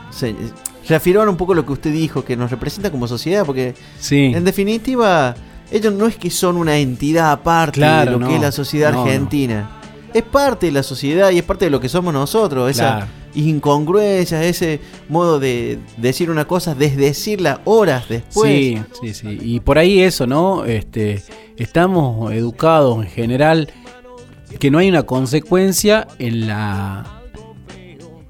se- 0.10 0.36
reafirmar 0.90 1.30
un 1.30 1.38
poco 1.38 1.54
lo 1.54 1.66
que 1.66 1.72
usted 1.72 1.94
dijo, 1.94 2.26
que 2.26 2.36
nos 2.36 2.52
representa 2.52 2.92
como 2.92 3.08
sociedad, 3.08 3.46
porque 3.46 3.76
Sí. 4.00 4.32
en 4.36 4.44
definitiva 4.44 5.36
ellos 5.72 5.94
no 5.94 6.08
es 6.08 6.18
que 6.18 6.30
son 6.30 6.58
una 6.58 6.78
entidad 6.78 7.32
aparte 7.32 7.80
Claro, 7.80 8.06
de 8.06 8.12
lo 8.12 8.20
no. 8.20 8.28
que 8.28 8.36
es 8.36 8.42
la 8.42 8.52
sociedad 8.52 8.92
No, 8.92 9.06
no. 9.06 9.06
Es 10.14 10.24
parte 10.24 10.68
de 10.68 10.72
la 10.72 10.84
sociedad 10.84 11.32
y 11.32 11.38
es 11.38 11.44
parte 11.44 11.66
de 11.66 11.72
lo 11.72 11.80
que 11.80 11.90
somos 11.90 12.14
nosotros. 12.14 12.70
Esas 12.72 12.96
Claro. 13.04 13.08
incongruencias, 13.36 14.44
ese 14.44 14.80
modo 15.10 15.40
de 15.40 15.80
decir 15.98 16.32
una 16.32 16.46
cosa, 16.46 16.74
desdecirla 16.76 17.62
horas 17.66 18.08
después. 18.10 18.50
Sí, 18.52 18.82
sí, 19.02 19.14
sí. 19.14 19.38
Y 19.42 19.60
por 19.60 19.78
ahí 19.78 20.00
eso, 20.02 20.26
¿no? 20.26 20.66
Este, 20.66 21.22
estamos 21.58 22.32
educados 22.34 23.04
en 23.06 23.10
general 23.12 23.70
que 24.60 24.72
no 24.72 24.78
hay 24.80 24.90
una 24.90 25.04
consecuencia 25.04 26.08
en 26.20 26.48
la 26.48 27.06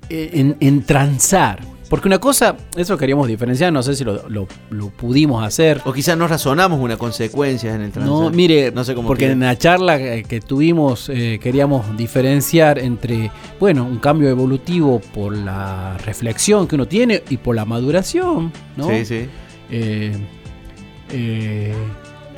en, 0.09 0.57
en 0.59 0.83
transar. 0.83 1.59
Porque 1.89 2.07
una 2.07 2.19
cosa, 2.19 2.55
eso 2.75 2.97
queríamos 2.97 3.27
diferenciar, 3.27 3.71
no 3.71 3.81
sé 3.81 3.95
si 3.95 4.03
lo, 4.03 4.27
lo- 4.29 4.47
lo 4.69 4.89
pudimos 4.89 5.45
hacer. 5.45 5.81
O 5.85 5.93
quizás 5.93 6.17
no 6.17 6.27
razonamos 6.27 6.79
una 6.81 6.97
consecuencia 6.97 7.73
en 7.73 7.81
el 7.81 7.91
transar. 7.91 8.13
No, 8.13 8.29
mire, 8.29 8.71
no 8.71 8.83
sé 8.83 8.93
cómo 8.93 9.07
porque 9.07 9.25
que- 9.27 9.31
en 9.31 9.39
la 9.39 9.57
charla 9.57 9.97
que 9.97 10.23
que 10.27 10.41
tuvimos 10.41 11.09
eh, 11.09 11.39
queríamos 11.41 11.95
diferenciar 11.95 12.77
entre, 12.79 13.31
bueno, 13.59 13.85
un 13.85 13.99
cambio 13.99 14.27
evolutivo 14.29 14.99
por 15.13 15.35
la 15.35 15.97
reflexión 16.05 16.67
que 16.67 16.75
uno 16.75 16.87
tiene 16.87 17.23
y 17.29 17.37
por 17.37 17.55
la 17.55 17.63
maduración, 17.65 18.51
¿no? 18.75 18.89
Sí, 18.89 19.05
sí. 19.05 19.25
eh, 19.71 20.15
eh, 21.11 21.73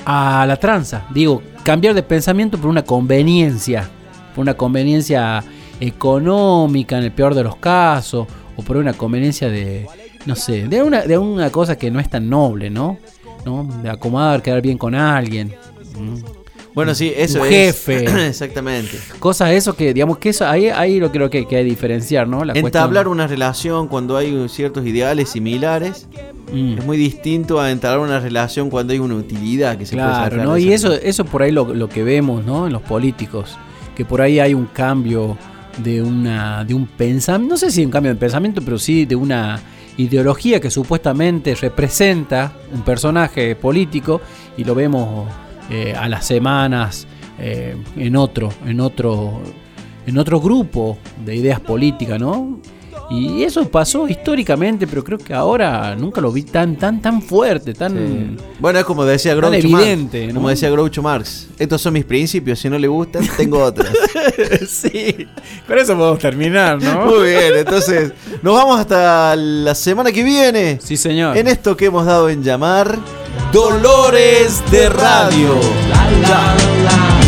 a 0.06 0.46
la 0.48 0.58
tranza. 0.58 1.06
Digo, 1.12 1.42
cambiar 1.64 1.94
de 1.94 2.04
pensamiento 2.04 2.58
por 2.58 2.70
una 2.70 2.84
conveniencia. 2.84 3.90
Por 4.36 4.44
una 4.44 4.54
conveniencia 4.54 5.44
económica 5.80 6.98
en 6.98 7.04
el 7.04 7.12
peor 7.12 7.36
de 7.36 7.44
los 7.44 7.56
casos. 7.58 8.28
O 8.60 8.64
por 8.64 8.76
una 8.78 8.94
conveniencia 8.94 9.50
de, 9.50 9.88
no 10.26 10.36
sé, 10.36 10.68
de 10.68 10.84
una, 10.84 11.02
de 11.04 11.18
una 11.18 11.50
cosa 11.50 11.78
que 11.78 11.90
no 11.90 12.00
es 12.00 12.10
tan 12.10 12.30
noble, 12.30 12.70
¿no? 12.70 12.98
¿No? 13.46 13.64
De 13.82 13.90
acomodar, 13.90 14.42
quedar 14.42 14.62
bien 14.62 14.78
con 14.78 14.94
alguien. 14.96 15.54
Bueno, 16.76 16.94
sí, 16.94 17.12
eso 17.16 17.40
Un 17.42 17.48
es. 17.48 17.52
jefe. 17.52 18.06
Exactamente. 18.28 18.98
Cosas 19.20 19.52
eso 19.52 19.76
que, 19.76 19.94
digamos 19.94 20.18
que 20.18 20.30
eso, 20.30 20.46
ahí, 20.48 20.68
ahí 20.68 21.00
lo 21.00 21.12
creo 21.12 21.30
que, 21.30 21.46
que 21.48 21.58
hay 21.58 21.64
que 21.64 21.70
diferenciar, 21.70 22.28
¿no? 22.28 22.46
La 22.46 22.54
Entablar 22.54 23.06
cuestión- 23.06 23.08
una 23.14 23.28
relación 23.28 23.88
cuando 23.88 24.16
hay 24.18 24.48
ciertos 24.50 24.86
ideales 24.86 25.30
similares 25.30 26.08
Mm. 26.52 26.80
es 26.80 26.86
muy 26.86 26.98
distinto 26.98 27.60
a 27.62 27.70
entablar 27.70 28.00
una 28.08 28.20
relación 28.20 28.72
cuando 28.72 28.92
hay 28.92 28.98
una 28.98 29.14
utilidad 29.14 29.78
que 29.78 29.86
se 29.86 29.96
puede 29.96 30.08
Claro, 30.08 30.32
sacar 30.32 30.46
¿no? 30.48 30.58
Y 30.58 30.74
eso, 30.74 30.94
eso 30.94 31.24
por 31.24 31.44
ahí 31.44 31.52
lo, 31.52 31.76
lo 31.76 31.88
que 31.90 32.04
vemos, 32.04 32.44
¿no? 32.44 32.66
En 32.66 32.74
los 32.74 32.82
políticos, 32.82 33.56
que 33.96 34.04
por 34.04 34.20
ahí 34.22 34.40
hay 34.40 34.56
un 34.56 34.66
cambio 34.66 35.38
de 35.84 36.02
una, 36.02 36.64
de 36.64 36.74
un 36.74 36.88
pensamiento, 36.88 37.54
no 37.54 37.58
sé 37.58 37.72
si 37.72 37.86
un 37.86 37.92
cambio 37.92 38.14
de 38.14 38.20
pensamiento, 38.20 38.62
pero 38.62 38.78
sí 38.78 39.06
de 39.06 39.16
una 39.16 39.60
ideología 39.98 40.60
que 40.60 40.72
supuestamente 40.72 41.56
representa 41.56 42.54
un 42.74 42.84
personaje 42.84 43.56
político 43.56 44.22
y 44.58 44.64
lo 44.64 44.74
vemos 44.74 45.28
eh, 45.70 45.94
a 45.96 46.08
las 46.08 46.26
semanas 46.26 47.06
eh, 47.38 47.76
en 47.98 48.16
otro, 48.16 48.50
en 48.66 48.80
otro, 48.80 49.42
en 50.06 50.18
otro 50.18 50.40
grupo 50.40 50.98
de 51.26 51.36
ideas 51.36 51.60
políticas, 51.60 52.20
¿no? 52.20 52.60
Y 53.12 53.44
eso 53.44 53.68
pasó 53.68 54.08
históricamente, 54.08 54.86
pero 54.86 55.04
creo 55.04 55.18
que 55.18 55.34
ahora 55.34 55.96
nunca 55.96 56.22
lo 56.22 56.32
vi 56.32 56.44
tan, 56.44 56.76
tan, 56.78 57.02
tan 57.02 57.24
fuerte, 57.24 57.74
tan. 57.74 58.38
Bueno, 58.60 58.78
es 58.78 58.86
como 58.86 59.04
decía 59.04 59.32
Tan 59.32 59.42
Groucho 59.42 59.56
evidente, 59.56 60.20
Marx. 60.20 60.34
¿no? 60.34 60.40
Como 60.40 60.50
decía 60.50 60.70
Groucho 60.70 61.02
Marx. 61.02 61.48
Estos 61.58 61.82
son 61.82 61.94
mis 61.94 62.06
principios. 62.06 62.60
Si 62.60 62.70
no 62.70 62.78
le 62.78 62.88
gustan, 62.88 63.28
tengo 63.36 63.64
otros. 63.64 63.90
sí, 64.70 65.28
con 65.68 65.80
eso 65.80 65.98
podemos 65.98 66.20
terminar, 66.20 66.80
¿no? 66.82 67.06
Muy 67.18 67.30
bien, 67.30 67.54
entonces 67.56 68.14
nos 68.44 68.54
vamos 68.54 68.80
hasta 68.80 69.36
la 69.36 69.74
semana 69.74 70.12
que 70.12 70.24
viene. 70.24 70.80
Sí, 70.80 70.96
señor. 70.96 71.36
En 71.36 71.48
esto 71.48 71.76
que 71.76 71.86
hemos 71.86 72.06
dado 72.06 72.30
en 72.30 72.44
llamar 72.44 72.96
Dolores 73.52 74.62
de 74.70 74.88
Radio. 74.88 75.56
La, 75.90 76.12
la, 76.12 76.56
la. 76.84 77.19